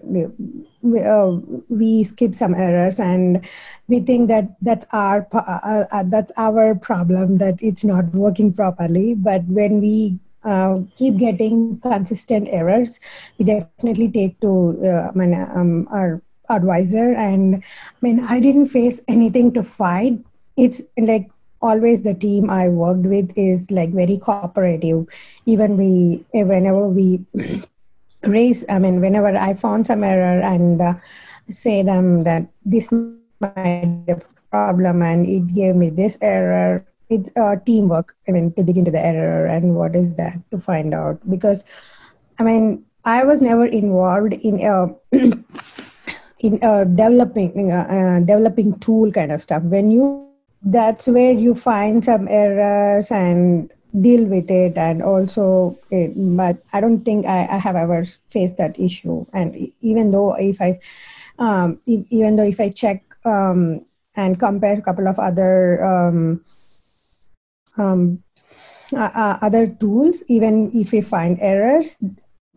uh, 0.83 1.31
we 1.69 2.03
skip 2.03 2.33
some 2.33 2.55
errors 2.55 2.99
and 2.99 3.45
we 3.87 3.99
think 3.99 4.27
that 4.27 4.55
that's 4.61 4.85
our 4.93 5.27
uh, 5.33 5.85
uh, 5.91 6.03
that's 6.07 6.31
our 6.37 6.75
problem 6.75 7.37
that 7.37 7.55
it's 7.61 7.83
not 7.83 8.05
working 8.13 8.53
properly. 8.53 9.13
But 9.13 9.43
when 9.45 9.81
we 9.81 10.19
uh, 10.43 10.79
keep 10.95 11.17
getting 11.17 11.79
consistent 11.81 12.47
errors 12.49 12.99
we 13.37 13.45
definitely 13.45 14.09
take 14.09 14.39
to 14.41 14.79
uh, 14.83 15.11
um, 15.13 15.87
our 15.91 16.21
advisor. 16.49 17.13
And 17.13 17.63
i 17.63 17.99
mean 18.01 18.21
i 18.21 18.39
didn't 18.39 18.67
face 18.67 19.01
anything 19.07 19.53
to 19.53 19.63
fight. 19.63 20.19
It's 20.55 20.81
like 20.97 21.29
always 21.61 22.01
the 22.01 22.13
team 22.13 22.49
i 22.49 22.67
worked 22.67 23.05
with 23.05 23.31
is 23.35 23.69
like 23.71 23.91
very 23.91 24.17
cooperative. 24.17 25.07
Even 25.45 25.77
we 25.77 26.23
whenever 26.33 26.87
we 26.87 27.25
raise 28.23 28.65
i 28.69 28.79
mean 28.79 28.99
whenever 28.99 29.35
i 29.37 29.53
found 29.53 29.85
some 29.85 30.03
error 30.03 30.41
and 30.41 30.81
uh, 30.81 30.93
say 31.49 31.83
them 31.83 32.23
that 32.23 32.47
this 32.65 32.91
might 32.91 34.03
be 34.07 34.13
problem 34.49 35.01
and 35.01 35.27
it 35.27 35.53
gave 35.53 35.75
me 35.75 35.89
this 35.89 36.17
error 36.21 36.85
it's 37.09 37.31
uh, 37.35 37.55
teamwork 37.65 38.15
i 38.27 38.31
mean 38.31 38.51
to 38.53 38.63
dig 38.63 38.77
into 38.77 38.91
the 38.91 38.99
error 38.99 39.45
and 39.45 39.75
what 39.75 39.95
is 39.95 40.15
that 40.15 40.37
to 40.51 40.59
find 40.59 40.93
out. 40.93 41.19
Because 41.29 41.63
i 42.39 42.43
mean 42.43 42.83
i 43.05 43.23
was 43.23 43.41
never 43.41 43.65
involved 43.65 44.33
in 44.33 44.59
a 44.61 44.87
in 46.39 46.59
developing 46.95 47.71
uh, 47.71 47.87
uh, 47.89 48.19
developing 48.19 48.77
tool 48.79 49.11
kind 49.11 49.31
of 49.31 49.41
stuff. 49.41 49.63
When 49.63 49.91
you 49.91 50.26
that's 50.61 51.07
where 51.07 51.33
you 51.33 51.55
find 51.55 52.03
some 52.03 52.27
errors 52.27 53.11
and 53.11 53.71
deal 54.01 54.25
with 54.25 54.51
it 54.51 54.77
and 54.77 55.01
also 55.01 55.77
it, 55.91 56.13
but 56.15 56.61
i 56.73 56.81
don't 56.81 57.03
think 57.03 57.25
I, 57.25 57.47
I, 57.47 57.57
have 57.57 57.75
ever 57.75 58.05
faced 58.29 58.57
that 58.57 58.79
issue. 58.79 59.25
And 59.33 59.55
even 59.81 60.11
though 60.11 60.35
if 60.35 60.61
i 60.61 60.79
um, 61.39 61.79
even 61.85 62.35
though 62.35 62.43
if 62.43 62.59
i 62.59 62.69
check 62.69 63.03
um, 63.25 63.85
and 64.15 64.39
compare 64.39 64.77
a 64.77 64.81
couple 64.81 65.07
of 65.07 65.19
other 65.19 65.83
um, 65.83 66.43
um 67.77 68.23
uh, 68.95 69.11
uh, 69.13 69.39
other 69.41 69.67
tools 69.67 70.23
even 70.27 70.71
if 70.73 70.91
we 70.91 71.01
find 71.01 71.37
errors 71.41 71.97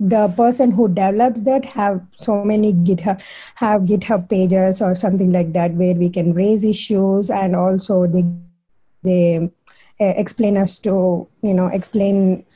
the 0.00 0.28
person 0.28 0.70
who 0.70 0.88
develops 0.88 1.42
that 1.42 1.64
have 1.66 2.00
so 2.16 2.42
many 2.42 2.72
github 2.72 3.22
have 3.56 3.82
github 3.82 4.30
pages 4.30 4.80
or 4.80 4.94
something 4.94 5.30
like 5.30 5.52
that 5.52 5.74
where 5.74 5.94
we 5.94 6.08
can 6.08 6.32
raise 6.32 6.64
issues 6.64 7.30
and 7.30 7.54
also 7.54 8.06
they 8.06 8.24
they 9.02 9.50
uh, 10.00 10.14
explain 10.16 10.56
us 10.56 10.78
to 10.78 11.28
you 11.42 11.52
know 11.52 11.66
explain 11.66 12.46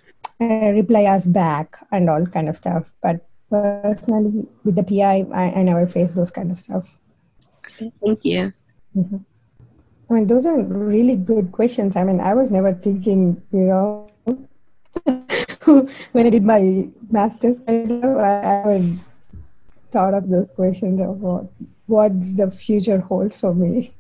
uh, 0.41 0.73
reply 0.73 1.05
us 1.05 1.27
back 1.27 1.77
and 1.93 2.09
all 2.09 2.27
kind 2.27 2.49
of 2.49 2.57
stuff. 2.57 2.93
But 3.03 3.29
personally 3.51 4.49
with 4.65 4.75
the 4.75 4.83
pi 4.83 5.25
i, 5.33 5.61
I 5.61 5.63
never 5.63 5.87
face 5.87 6.13
those 6.13 6.31
kind 6.31 6.51
of 6.51 6.59
stuff. 6.59 6.99
Thank 8.03 8.25
you. 8.25 8.53
Mm-hmm. 8.97 9.17
i 10.09 10.15
mean 10.15 10.27
those 10.27 10.47
are 10.47 10.63
really 10.63 11.17
good 11.17 11.53
questions. 11.53 11.97
I 11.97 12.05
mean 12.05 12.21
i 12.21 12.33
was 12.33 12.51
never 12.51 12.73
thinking 12.73 13.43
you 13.53 13.65
know 13.69 14.11
when 16.13 16.27
I 16.27 16.31
did 16.31 16.45
my 16.45 16.89
master's, 17.11 17.61
kind 17.61 18.05
of, 18.05 18.17
I, 18.19 18.99
thought 19.95 20.15
of 20.15 20.29
those 20.29 20.51
questions 20.51 21.01
of 21.01 21.21
what 21.21 21.47
what's 21.87 22.37
the 22.37 22.51
future 22.51 22.99
holds 22.99 23.37
for 23.37 23.55
me. 23.55 23.95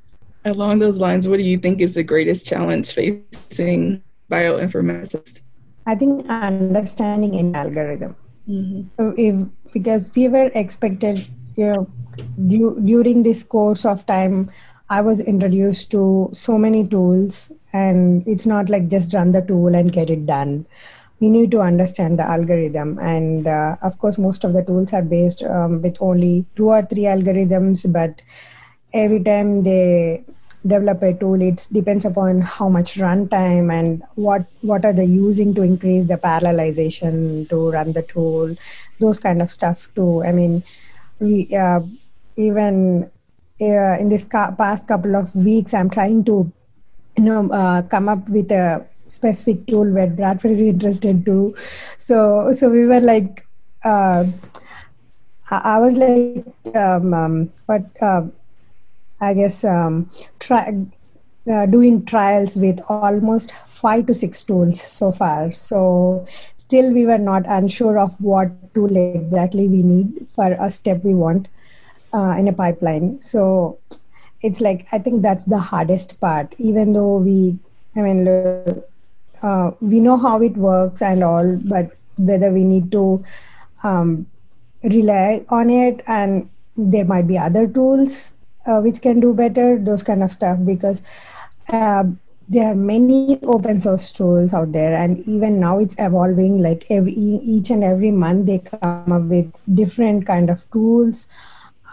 Along 0.45 0.81
those 0.81 0.99
lines, 0.99 1.29
what 1.29 1.37
do 1.37 1.45
you 1.45 1.57
think 1.57 1.81
is 1.81 1.95
the 1.95 2.03
greatest 2.03 2.47
challenge 2.47 2.93
facing 2.93 4.03
bioinformaticists? 4.31 5.41
I 5.87 5.95
think 5.95 6.29
understanding 6.29 7.37
an 7.37 7.55
algorithm. 7.55 8.17
Mm-hmm. 8.49 9.13
If 9.17 9.47
because 9.73 10.11
we 10.17 10.29
were 10.29 10.51
expected, 10.55 11.27
you 11.57 11.67
know, 11.67 11.87
du- 12.49 12.81
during 12.81 13.23
this 13.23 13.43
course 13.43 13.85
of 13.85 14.05
time, 14.07 14.51
I 14.91 15.01
was 15.01 15.21
introduced 15.21 15.91
to 15.93 16.31
so 16.33 16.59
many 16.59 16.87
tools, 16.87 17.53
and 17.73 18.27
it's 18.27 18.47
not 18.47 18.69
like 18.69 18.89
just 18.89 19.15
run 19.15 19.33
the 19.33 19.43
tool 19.43 19.75
and 19.75 19.93
get 19.93 20.11
it 20.11 20.27
done. 20.27 20.67
We 21.21 21.31
need 21.31 21.51
to 21.53 21.61
understand 21.61 22.19
the 22.19 22.25
algorithm, 22.25 22.99
and 22.99 23.47
uh, 23.47 23.77
of 23.83 23.99
course, 23.99 24.19
most 24.19 24.45
of 24.45 24.53
the 24.53 24.63
tools 24.63 24.93
are 24.93 25.03
based 25.03 25.43
um, 25.45 25.81
with 25.81 25.97
only 26.01 26.45
two 26.57 26.69
or 26.69 26.83
three 26.83 27.05
algorithms. 27.05 27.91
But 27.91 28.21
every 28.93 29.23
time 29.23 29.63
they 29.63 30.25
develop 30.67 31.03
a 31.03 31.15
tool, 31.15 31.41
it 31.41 31.69
depends 31.73 32.05
upon 32.05 32.41
how 32.41 32.69
much 32.69 32.95
runtime 32.97 33.73
and 33.73 34.03
what 34.17 34.47
what 34.63 34.85
are 34.85 34.93
they 34.93 35.05
using 35.05 35.55
to 35.55 35.63
increase 35.63 36.07
the 36.07 36.17
parallelization 36.17 37.49
to 37.49 37.71
run 37.71 37.93
the 37.93 38.03
tool, 38.03 38.55
those 38.99 39.21
kind 39.21 39.41
of 39.41 39.51
stuff 39.51 39.89
too. 39.95 40.23
I 40.25 40.33
mean, 40.33 40.63
we 41.21 41.49
uh, 41.57 41.81
even 42.37 43.11
uh, 43.61 43.97
in 44.01 44.09
this 44.09 44.25
ca- 44.25 44.53
past 44.53 44.89
couple 44.89 45.17
of 45.17 45.35
weeks, 45.35 45.75
I'm 45.75 45.91
trying 45.91 46.25
to, 46.25 46.51
you 47.17 47.25
know, 47.25 47.51
uh, 47.51 47.83
come 47.83 48.09
up 48.09 48.29
with 48.29 48.51
a 48.51 48.85
specific 49.07 49.67
tool 49.67 49.91
where 49.91 50.07
Bradford 50.07 50.53
is 50.53 50.61
interested 50.61 51.25
too. 51.25 51.55
So, 51.99 52.53
so 52.53 52.69
we 52.69 52.87
were 52.87 53.01
like, 53.01 53.47
uh, 53.85 54.27
I, 55.51 55.79
was 55.79 55.97
like, 55.97 56.47
um, 56.75 57.13
um, 57.13 57.53
but 57.67 57.85
uh, 58.01 58.23
I 59.21 59.35
guess 59.35 59.65
um, 59.65 60.09
try, 60.39 60.75
uh, 61.51 61.67
doing 61.67 62.05
trials 62.05 62.57
with 62.57 62.81
almost 62.89 63.53
five 63.67 64.07
to 64.07 64.15
six 64.15 64.43
tools 64.43 64.81
so 64.81 65.13
far. 65.13 65.53
So 65.53 66.27
still 66.59 66.93
we 66.93 67.05
were 67.05 67.19
not 67.19 67.45
unsure 67.47 67.99
of 67.99 68.19
what 68.21 68.49
tool 68.75 68.97
exactly 68.97 69.69
we 69.69 69.83
need 69.83 70.27
for 70.31 70.57
a 70.59 70.71
step 70.71 71.05
we 71.05 71.15
want 71.15 71.49
uh, 72.15 72.35
in 72.39 72.49
a 72.49 72.53
pipeline. 72.53 73.21
So 73.21 73.79
it's 74.41 74.61
like 74.61 74.87
I 74.93 74.99
think 74.99 75.23
that's 75.23 75.45
the 75.45 75.59
hardest 75.59 76.19
part. 76.21 76.55
Even 76.59 76.95
though 76.95 77.19
we, 77.19 77.59
I 77.95 78.01
mean, 78.01 78.25
uh, 79.49 79.71
we 79.93 80.01
know 80.01 80.17
how 80.17 80.41
it 80.43 80.57
works 80.57 81.03
and 81.03 81.23
all, 81.23 81.57
but 81.65 81.91
whether 82.17 82.51
we 82.51 82.65
need 82.65 82.91
to 82.93 83.23
um, 83.83 84.27
rely 84.83 85.45
on 85.49 85.71
it, 85.71 86.03
and 86.07 86.49
there 86.77 87.05
might 87.05 87.29
be 87.29 87.39
other 87.39 87.67
tools 87.67 88.33
uh, 88.67 88.81
which 88.81 89.01
can 89.01 89.21
do 89.21 89.33
better, 89.35 89.79
those 89.79 90.03
kind 90.03 90.23
of 90.23 90.31
stuff. 90.31 90.59
Because 90.65 91.03
uh, 91.73 92.05
there 92.49 92.67
are 92.71 92.75
many 92.75 93.39
open 93.43 93.81
source 93.81 94.13
tools 94.13 94.53
out 94.53 94.73
there, 94.73 94.95
and 94.95 95.21
even 95.29 95.61
now 95.61 95.79
it's 95.79 95.97
evolving. 95.99 96.63
Like 96.63 96.87
every 96.91 97.13
each 97.13 97.71
and 97.71 97.85
every 97.85 98.11
month, 98.11 98.47
they 98.47 98.59
come 98.59 99.13
up 99.13 99.23
with 99.23 99.53
different 99.83 100.27
kind 100.27 100.51
of 100.51 100.71
tools 100.71 101.29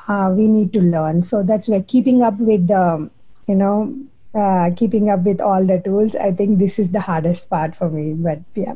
uh, 0.08 0.30
we 0.36 0.48
need 0.48 0.74
to 0.74 0.82
learn. 0.82 1.22
So 1.22 1.44
that's 1.44 1.68
where 1.68 1.84
keeping 1.84 2.22
up 2.22 2.40
with 2.40 2.68
the, 2.68 3.10
you 3.48 3.56
know, 3.56 3.94
uh, 4.34 4.70
keeping 4.76 5.10
up 5.10 5.22
with 5.22 5.42
all 5.42 5.66
the 5.66 5.80
tools. 5.80 6.16
I 6.16 6.32
think 6.32 6.60
this 6.60 6.80
is 6.80 6.92
the 6.92 7.02
hardest 7.02 7.50
part 7.50 7.76
for 7.76 7.90
me. 7.90 8.14
But 8.14 8.40
yeah, 8.56 8.76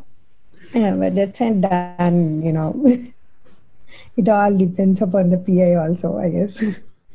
yeah 0.74 0.96
but 0.96 1.16
that's 1.16 1.42
and 1.42 1.62
done. 1.62 2.42
You 2.42 2.54
know, 2.54 2.74
it 4.18 4.30
all 4.30 4.56
depends 4.58 5.02
upon 5.02 5.30
the 5.30 5.38
PI 5.38 5.76
also, 5.76 6.18
I 6.18 6.30
guess. 6.30 6.64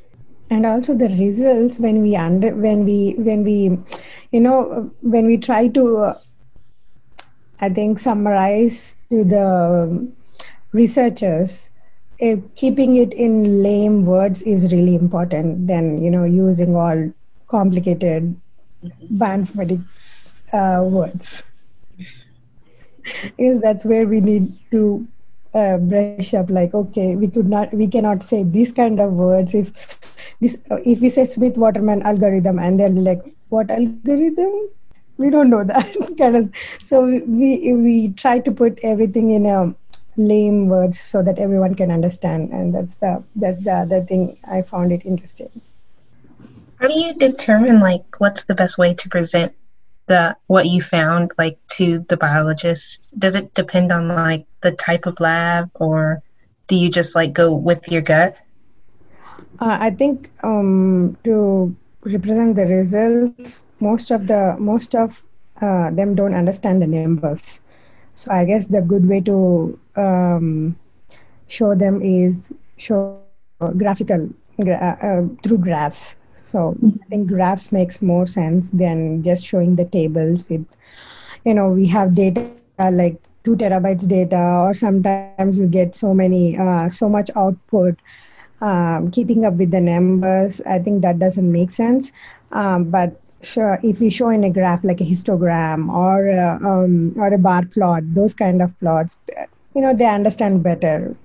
and 0.50 0.66
also 0.66 0.94
the 0.94 1.08
results 1.08 1.78
when 1.78 2.02
we 2.02 2.16
under 2.16 2.54
when 2.54 2.84
we 2.84 3.14
when 3.18 3.44
we, 3.44 3.78
you 4.30 4.40
know, 4.40 4.90
when 5.02 5.26
we 5.26 5.38
try 5.38 5.68
to. 5.68 5.96
Uh, 5.98 6.18
I 7.62 7.68
think 7.68 7.98
summarize 7.98 8.96
to 9.10 9.22
the 9.22 10.10
researchers 10.72 11.68
uh, 12.22 12.36
keeping 12.54 12.96
it 12.96 13.12
in 13.14 13.62
lame 13.62 14.04
words 14.04 14.42
is 14.42 14.72
really 14.72 14.94
important 14.94 15.66
than 15.66 16.02
you 16.02 16.10
know 16.10 16.24
using 16.24 16.76
all 16.76 17.12
complicated 17.50 18.40
bioinformatics 19.12 20.40
uh, 20.52 20.82
words. 20.84 21.42
Is 23.38 23.60
that's 23.60 23.84
where 23.84 24.06
we 24.06 24.20
need 24.20 24.56
to 24.70 25.06
uh, 25.54 25.78
brush 25.78 26.32
up 26.34 26.48
like 26.48 26.74
okay 26.74 27.16
we 27.16 27.26
could 27.26 27.48
not 27.48 27.72
we 27.74 27.88
cannot 27.88 28.22
say 28.22 28.44
these 28.44 28.72
kind 28.72 29.00
of 29.00 29.12
words 29.12 29.52
if 29.52 29.72
this 30.40 30.58
if 30.86 31.00
we 31.00 31.10
say 31.10 31.24
smith 31.24 31.56
waterman 31.56 32.02
algorithm 32.02 32.58
and 32.58 32.78
they'll 32.78 32.92
be 32.92 33.00
like 33.00 33.34
what 33.48 33.68
algorithm? 33.70 34.68
We 35.16 35.28
don't 35.28 35.50
know 35.50 35.64
that 35.64 36.14
kind 36.18 36.36
of 36.36 36.50
so 36.80 37.04
we 37.04 37.72
we 37.74 38.12
try 38.12 38.38
to 38.38 38.52
put 38.52 38.78
everything 38.82 39.32
in 39.32 39.44
a 39.44 39.74
lame 40.16 40.68
words 40.68 41.00
so 41.00 41.22
that 41.22 41.38
everyone 41.38 41.74
can 41.74 41.90
understand 41.90 42.50
and 42.52 42.74
that's 42.74 42.96
the 42.96 43.22
that's 43.36 43.64
the 43.64 43.72
other 43.72 44.02
thing 44.02 44.38
i 44.44 44.60
found 44.60 44.92
it 44.92 45.04
interesting 45.04 45.50
how 46.80 46.88
do 46.88 46.98
you 46.98 47.14
determine 47.14 47.80
like 47.80 48.04
what's 48.18 48.44
the 48.44 48.54
best 48.54 48.78
way 48.78 48.94
to 48.94 49.08
present 49.08 49.52
the 50.08 50.36
what 50.48 50.66
you 50.66 50.80
found 50.80 51.32
like 51.38 51.58
to 51.68 52.04
the 52.08 52.16
biologists 52.16 53.10
does 53.18 53.36
it 53.36 53.54
depend 53.54 53.92
on 53.92 54.08
like 54.08 54.46
the 54.62 54.72
type 54.72 55.06
of 55.06 55.20
lab 55.20 55.70
or 55.74 56.22
do 56.68 56.76
you 56.76 56.90
just 56.90 57.14
like 57.16 57.32
go 57.32 57.52
with 57.54 57.88
your 57.88 58.02
gut? 58.02 58.36
Uh, 59.60 59.78
i 59.80 59.90
think 59.90 60.30
um, 60.42 61.16
to 61.24 61.74
represent 62.04 62.56
the 62.56 62.66
results 62.66 63.66
most 63.80 64.10
of 64.10 64.26
the 64.26 64.56
most 64.58 64.94
of 64.94 65.24
uh, 65.60 65.90
them 65.90 66.14
don't 66.14 66.34
understand 66.34 66.82
the 66.82 66.86
numbers. 66.86 67.60
So 68.14 68.30
I 68.30 68.44
guess 68.44 68.66
the 68.66 68.80
good 68.80 69.06
way 69.06 69.20
to 69.22 69.78
um, 69.96 70.76
show 71.48 71.74
them 71.74 72.02
is 72.02 72.52
show 72.76 73.20
graphical 73.76 74.28
uh, 74.58 74.72
uh, 74.72 75.22
through 75.42 75.58
graphs. 75.58 76.16
So 76.50 76.76
I 76.84 77.06
think 77.08 77.28
graphs 77.28 77.70
makes 77.72 78.02
more 78.02 78.26
sense 78.26 78.70
than 78.70 79.22
just 79.22 79.46
showing 79.46 79.76
the 79.76 79.84
tables 79.84 80.44
with, 80.48 80.66
you 81.44 81.54
know, 81.54 81.68
we 81.70 81.86
have 81.86 82.14
data 82.14 82.50
like 82.92 83.16
two 83.44 83.56
terabytes 83.56 84.06
data, 84.08 84.40
or 84.66 84.74
sometimes 84.74 85.58
you 85.58 85.66
get 85.66 85.94
so 85.94 86.12
many, 86.12 86.58
uh, 86.58 86.90
so 86.90 87.08
much 87.08 87.30
output. 87.36 87.98
Um, 88.60 89.10
keeping 89.10 89.46
up 89.46 89.54
with 89.54 89.70
the 89.70 89.80
numbers, 89.80 90.60
I 90.62 90.78
think 90.80 91.02
that 91.02 91.18
doesn't 91.18 91.50
make 91.50 91.70
sense. 91.70 92.12
Um, 92.52 92.90
but 92.90 93.18
sure 93.42 93.78
if 93.82 94.00
we 94.00 94.10
show 94.10 94.28
in 94.28 94.44
a 94.44 94.50
graph 94.50 94.84
like 94.84 95.00
a 95.00 95.04
histogram 95.04 95.88
or 95.92 96.28
a, 96.28 96.58
um, 96.62 97.14
or 97.16 97.32
a 97.32 97.38
bar 97.38 97.64
plot 97.64 98.02
those 98.08 98.34
kind 98.34 98.60
of 98.60 98.78
plots 98.80 99.16
you 99.74 99.80
know 99.80 99.94
they 99.94 100.06
understand 100.06 100.62
better 100.62 101.16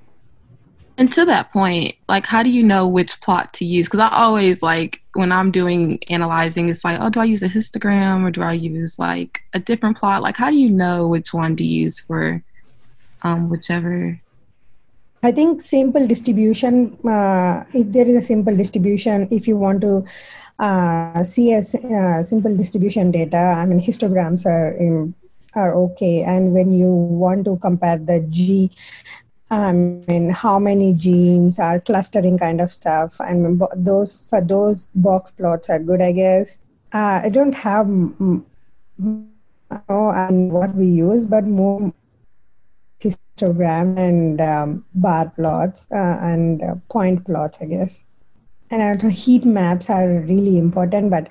and 0.97 1.11
to 1.13 1.25
that 1.25 1.51
point 1.51 1.95
like 2.07 2.25
how 2.25 2.41
do 2.43 2.49
you 2.49 2.63
know 2.63 2.87
which 2.87 3.19
plot 3.21 3.53
to 3.53 3.65
use? 3.65 3.87
Because 3.87 3.99
i 3.99 4.09
always 4.09 4.61
like 4.63 5.01
when 5.13 5.31
i'm 5.31 5.51
doing 5.51 5.99
analyzing 6.09 6.69
it's 6.69 6.83
like 6.83 6.99
oh 6.99 7.09
do 7.09 7.19
i 7.19 7.25
use 7.25 7.43
a 7.43 7.49
histogram 7.49 8.25
or 8.25 8.31
do 8.31 8.41
i 8.41 8.53
use 8.53 8.97
like 8.99 9.41
a 9.53 9.59
different 9.59 9.97
plot? 9.97 10.21
Like 10.21 10.37
how 10.37 10.49
do 10.49 10.57
you 10.57 10.69
know 10.69 11.07
which 11.07 11.33
one 11.33 11.55
to 11.57 11.63
use 11.65 11.99
for 11.99 12.43
um, 13.23 13.49
whichever? 13.49 14.19
I 15.23 15.31
think 15.31 15.59
simple 15.59 16.05
distribution, 16.05 16.95
uh, 17.03 17.63
if 17.73 17.91
there 17.91 18.07
is 18.07 18.15
a 18.15 18.21
simple 18.21 18.55
distribution, 18.55 19.27
if 19.31 19.47
you 19.47 19.57
want 19.57 19.81
to 19.81 20.05
uh, 20.59 21.23
CS 21.23 21.73
uh, 21.73 22.23
simple 22.23 22.55
distribution 22.55 23.09
data, 23.09 23.37
I 23.37 23.65
mean 23.65 23.81
histograms 23.81 24.45
are 24.45 24.71
in, 24.77 25.15
are 25.55 25.73
okay. 25.73 26.21
And 26.21 26.53
when 26.53 26.71
you 26.71 26.91
want 26.91 27.45
to 27.45 27.57
compare 27.57 27.97
the 27.97 28.19
G, 28.29 28.71
I 29.51 29.71
mean 29.71 30.31
how 30.31 30.57
many 30.59 30.93
genes 30.93 31.59
are 31.59 31.79
clustering 31.79 32.37
kind 32.37 32.61
of 32.61 32.71
stuff. 32.71 33.19
I 33.19 33.33
mean 33.33 33.61
those 33.75 34.21
for 34.29 34.41
those 34.41 34.87
box 34.95 35.31
plots 35.31 35.69
are 35.69 35.79
good, 35.79 36.01
I 36.01 36.11
guess. 36.11 36.57
Uh, 36.93 37.21
I 37.23 37.29
don't 37.29 37.55
have 37.55 37.87
know 37.87 39.25
and 39.89 40.51
what 40.51 40.73
we 40.75 40.87
use, 40.87 41.25
but 41.25 41.45
more 41.45 41.93
histogram 42.99 43.97
and 43.97 44.41
um, 44.41 44.85
bar 44.95 45.29
plots 45.35 45.87
uh, 45.91 46.17
and 46.21 46.63
uh, 46.63 46.75
point 46.89 47.25
plots, 47.25 47.61
I 47.61 47.65
guess 47.65 48.03
and 48.71 48.81
also 48.81 49.09
heat 49.09 49.45
maps 49.45 49.89
are 49.89 50.07
really 50.21 50.57
important 50.57 51.09
but 51.09 51.29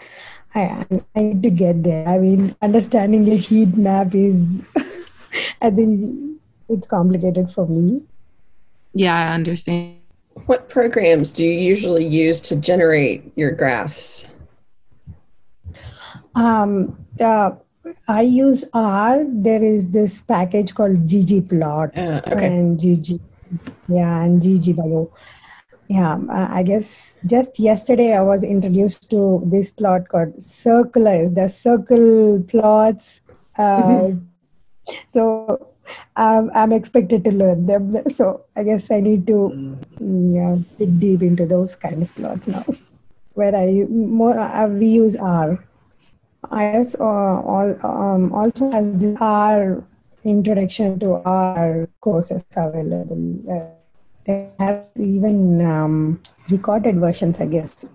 I, 0.54 0.86
I 1.16 1.22
need 1.22 1.42
to 1.42 1.50
get 1.50 1.82
there 1.82 2.08
i 2.08 2.18
mean 2.18 2.56
understanding 2.62 3.28
a 3.30 3.36
heat 3.36 3.76
map 3.76 4.14
is 4.14 4.64
i 5.62 5.70
think 5.70 6.33
it's 6.68 6.86
complicated 6.86 7.50
for 7.50 7.66
me 7.66 8.02
yeah 8.92 9.30
i 9.30 9.34
understand 9.34 9.98
what 10.46 10.68
programs 10.68 11.30
do 11.30 11.44
you 11.44 11.52
usually 11.52 12.06
use 12.06 12.40
to 12.40 12.56
generate 12.56 13.32
your 13.36 13.50
graphs 13.50 14.26
um, 16.36 16.98
uh, 17.20 17.52
I 18.08 18.22
use 18.22 18.64
R. 18.74 19.24
There 19.26 19.62
is 19.62 19.90
this 19.90 20.22
package 20.22 20.74
called 20.74 21.06
ggplot 21.06 21.96
Uh, 21.96 22.20
okay. 22.32 22.46
and 22.46 22.78
GG, 22.78 23.20
yeah, 23.88 24.24
and 24.24 24.42
ggBio. 24.42 25.10
Yeah, 25.88 26.18
I 26.30 26.62
guess 26.62 27.18
just 27.26 27.58
yesterday 27.60 28.14
I 28.16 28.22
was 28.22 28.42
introduced 28.42 29.10
to 29.10 29.42
this 29.44 29.70
plot 29.70 30.08
called 30.08 30.42
Circular. 30.42 31.28
The 31.28 31.48
circle 31.48 32.42
plots. 32.48 33.20
Uh, 33.56 34.12
so 35.08 35.73
I'm, 36.16 36.50
I'm 36.54 36.72
expected 36.72 37.24
to 37.24 37.32
learn 37.32 37.66
them. 37.66 38.08
So 38.08 38.44
I 38.56 38.62
guess 38.62 38.90
I 38.90 39.00
need 39.00 39.26
to 39.26 39.78
yeah, 40.00 40.56
dig 40.78 41.00
deep 41.00 41.22
into 41.22 41.46
those 41.46 41.76
kind 41.76 42.02
of 42.02 42.14
plots 42.14 42.48
now. 42.48 42.64
Where 43.34 43.54
I 43.54 43.86
more 43.88 44.38
uh, 44.38 44.68
we 44.68 44.86
use 44.86 45.16
R. 45.16 45.64
IS 46.52 46.94
uh, 47.00 47.02
all, 47.02 47.74
um, 47.82 48.32
also 48.32 48.70
has 48.70 49.00
the 49.00 49.16
R 49.18 49.82
introduction 50.24 50.98
to 51.00 51.22
R 51.24 51.88
courses 52.00 52.44
available. 52.56 53.40
Uh, 53.50 53.70
they 54.24 54.50
have 54.58 54.86
even 54.96 55.64
um, 55.64 56.20
recorded 56.50 56.96
versions, 56.96 57.40
I 57.40 57.46
guess. 57.46 57.86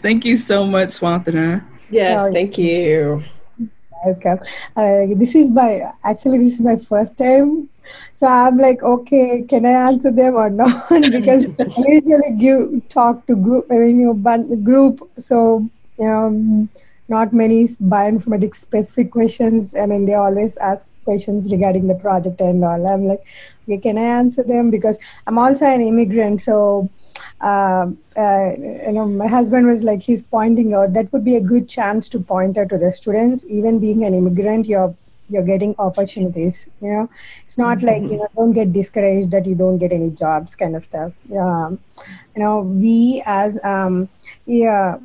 Thank 0.00 0.24
you 0.24 0.36
so 0.36 0.64
much, 0.64 0.90
Swantana. 0.90 1.64
Yes, 1.90 2.28
thank 2.30 2.56
you. 2.56 3.24
Welcome. 4.04 4.40
Uh, 4.76 5.12
this 5.14 5.34
is 5.34 5.50
my 5.50 5.82
actually 6.04 6.38
this 6.38 6.54
is 6.54 6.60
my 6.62 6.76
first 6.76 7.18
time, 7.18 7.68
so 8.14 8.26
I'm 8.26 8.56
like, 8.56 8.82
okay, 8.82 9.44
can 9.46 9.66
I 9.66 9.88
answer 9.88 10.10
them 10.10 10.36
or 10.36 10.48
not? 10.48 10.88
because 10.90 11.44
I 11.60 11.84
usually 11.86 12.36
give 12.38 12.88
talk 12.88 13.26
to 13.26 13.36
group, 13.36 13.66
I 13.70 13.76
mean, 13.76 14.00
you 14.00 14.14
bun- 14.14 14.64
group, 14.64 15.00
so 15.18 15.68
um, 16.02 16.70
not 17.08 17.34
many 17.34 17.64
bioinformatics 17.64 18.56
specific 18.56 19.10
questions. 19.10 19.76
I 19.76 19.84
mean, 19.84 20.06
they 20.06 20.14
always 20.14 20.56
ask 20.56 20.86
questions 21.04 21.52
regarding 21.52 21.86
the 21.86 21.94
project 21.94 22.40
and 22.40 22.64
all. 22.64 22.86
I'm 22.86 23.04
like, 23.04 23.22
okay, 23.68 23.78
can 23.78 23.98
I 23.98 24.18
answer 24.20 24.42
them? 24.42 24.70
Because 24.70 24.98
I'm 25.26 25.36
also 25.36 25.66
an 25.66 25.82
immigrant, 25.82 26.40
so 26.40 26.88
um, 27.40 27.98
uh, 28.16 28.50
you 28.58 28.92
know, 28.92 29.06
my 29.06 29.26
husband 29.26 29.66
was 29.66 29.82
like, 29.82 30.02
he's 30.02 30.22
pointing 30.22 30.74
out 30.74 30.92
that 30.92 31.12
would 31.12 31.24
be 31.24 31.36
a 31.36 31.40
good 31.40 31.68
chance 31.68 32.08
to 32.10 32.20
point 32.20 32.58
out 32.58 32.68
to 32.68 32.78
the 32.78 32.92
students. 32.92 33.46
Even 33.48 33.78
being 33.78 34.04
an 34.04 34.14
immigrant, 34.14 34.66
you're 34.66 34.94
you're 35.30 35.44
getting 35.44 35.74
opportunities. 35.78 36.68
You 36.82 36.92
know, 36.92 37.10
it's 37.44 37.56
not 37.56 37.82
like 37.82 38.02
you 38.02 38.18
know, 38.18 38.28
don't 38.36 38.52
get 38.52 38.72
discouraged 38.72 39.30
that 39.30 39.46
you 39.46 39.54
don't 39.54 39.78
get 39.78 39.92
any 39.92 40.10
jobs, 40.10 40.54
kind 40.54 40.76
of 40.76 40.84
stuff. 40.84 41.12
Um, 41.36 41.78
you 42.36 42.42
know, 42.42 42.60
we 42.60 43.22
as 43.24 43.62
um, 43.64 44.08
yeah. 44.46 44.98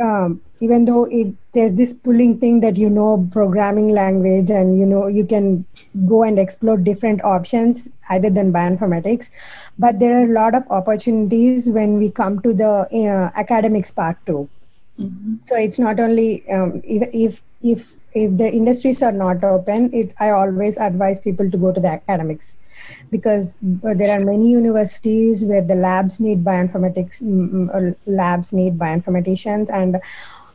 Um, 0.00 0.40
even 0.60 0.84
though 0.84 1.04
it 1.10 1.34
there's 1.52 1.74
this 1.74 1.94
pulling 1.94 2.38
thing 2.38 2.60
that 2.60 2.76
you 2.76 2.88
know 2.88 3.28
programming 3.32 3.88
language 3.88 4.50
and 4.50 4.78
you 4.78 4.86
know 4.86 5.06
you 5.06 5.24
can 5.24 5.64
go 6.06 6.22
and 6.22 6.38
explore 6.38 6.76
different 6.76 7.24
options 7.24 7.88
other 8.08 8.30
than 8.30 8.52
bioinformatics. 8.52 9.30
But 9.78 9.98
there 9.98 10.20
are 10.20 10.24
a 10.24 10.32
lot 10.32 10.54
of 10.54 10.64
opportunities 10.70 11.70
when 11.70 11.98
we 11.98 12.10
come 12.10 12.40
to 12.42 12.52
the 12.52 12.86
uh, 12.92 13.38
academics 13.38 13.90
part 13.90 14.24
too. 14.26 14.48
So 15.44 15.56
it's 15.56 15.78
not 15.78 15.98
only 15.98 16.48
um, 16.50 16.82
if, 16.84 17.08
if 17.12 17.42
if 17.62 17.94
if 18.12 18.36
the 18.36 18.52
industries 18.52 19.02
are 19.02 19.12
not 19.12 19.44
open 19.44 19.88
it 19.94 20.12
i 20.18 20.30
always 20.30 20.76
advise 20.78 21.20
people 21.20 21.48
to 21.50 21.56
go 21.56 21.72
to 21.72 21.80
the 21.80 21.88
academics. 21.88 22.56
Because 23.10 23.56
uh, 23.84 23.94
there 23.94 24.10
are 24.10 24.24
many 24.24 24.50
universities 24.50 25.44
where 25.44 25.62
the 25.62 25.74
labs 25.74 26.18
need 26.18 26.44
bioinformatics 26.44 27.22
mm, 27.22 27.70
mm, 27.70 27.96
labs 28.06 28.52
need 28.52 28.78
bioinformaticians 28.78 29.70
and 29.72 30.00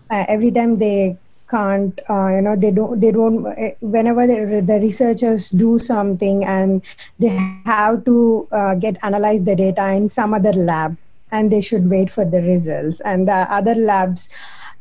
uh, 0.09 0.25
every 0.27 0.51
time 0.51 0.77
they 0.77 1.17
can't 1.47 1.99
uh, 2.09 2.29
you 2.29 2.41
know 2.41 2.55
they 2.55 2.71
don't 2.71 2.99
they 2.99 3.11
don't 3.11 3.45
uh, 3.45 3.69
whenever 3.81 4.25
the, 4.25 4.79
researchers 4.81 5.49
do 5.49 5.77
something 5.77 6.43
and 6.43 6.81
they 7.19 7.29
have 7.65 8.03
to 8.05 8.47
uh, 8.51 8.73
get 8.75 8.97
analyze 9.03 9.43
the 9.43 9.55
data 9.55 9.93
in 9.93 10.09
some 10.09 10.33
other 10.33 10.53
lab 10.53 10.97
and 11.31 11.51
they 11.51 11.61
should 11.61 11.89
wait 11.89 12.09
for 12.09 12.25
the 12.25 12.41
results. 12.41 13.01
And 13.01 13.27
the 13.27 13.47
other 13.49 13.75
labs 13.75 14.29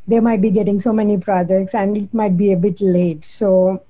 they 0.07 0.19
might 0.19 0.39
be 0.41 0.51
getting 0.51 0.79
so 0.79 0.93
many 0.93 1.17
projects 1.17 1.73
and 1.73 1.97
it 1.97 2.13
might 2.13 2.37
be 2.37 2.51
a 2.51 2.57
bit 2.57 2.79
late. 2.79 3.25
So 3.25 3.83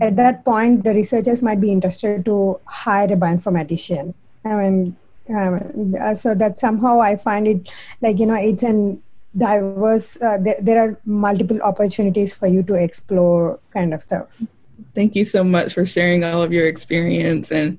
at 0.00 0.16
that 0.16 0.44
point 0.44 0.84
the 0.84 0.94
researchers 0.94 1.42
might 1.42 1.60
be 1.60 1.72
interested 1.72 2.24
to 2.26 2.60
hire 2.66 3.12
a 3.12 3.16
bioinformatician. 3.16 4.14
I 4.44 4.54
mean 4.56 4.96
um, 5.28 6.16
so 6.16 6.34
that 6.34 6.58
somehow 6.58 7.00
i 7.00 7.14
find 7.14 7.46
it 7.46 7.70
like 8.00 8.18
you 8.18 8.26
know 8.26 8.34
it's 8.34 8.64
an 8.64 9.00
diverse 9.36 10.20
uh, 10.20 10.36
there, 10.38 10.56
there 10.60 10.82
are 10.82 11.00
multiple 11.04 11.60
opportunities 11.62 12.34
for 12.34 12.46
you 12.46 12.62
to 12.62 12.74
explore 12.74 13.58
kind 13.72 13.94
of 13.94 14.02
stuff 14.02 14.42
Thank 14.94 15.14
you 15.14 15.24
so 15.24 15.42
much 15.42 15.74
for 15.74 15.86
sharing 15.86 16.24
all 16.24 16.42
of 16.42 16.52
your 16.52 16.66
experience. 16.66 17.50
And 17.50 17.78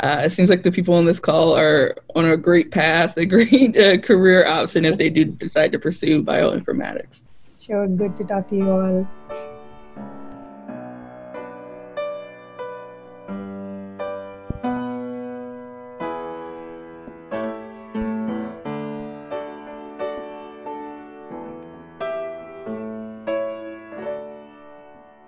uh, 0.00 0.22
it 0.24 0.30
seems 0.30 0.50
like 0.50 0.62
the 0.62 0.72
people 0.72 0.94
on 0.94 1.04
this 1.04 1.20
call 1.20 1.56
are 1.56 1.96
on 2.14 2.24
a 2.24 2.36
great 2.36 2.70
path, 2.70 3.16
a 3.16 3.26
great 3.26 3.76
uh, 3.76 3.98
career 3.98 4.46
option 4.46 4.84
if 4.84 4.98
they 4.98 5.10
do 5.10 5.24
decide 5.24 5.72
to 5.72 5.78
pursue 5.78 6.22
bioinformatics. 6.22 7.28
sure 7.58 7.86
good 7.86 8.16
to 8.16 8.24
talk 8.24 8.48
to 8.48 8.56
you 8.56 8.70
all 8.70 9.51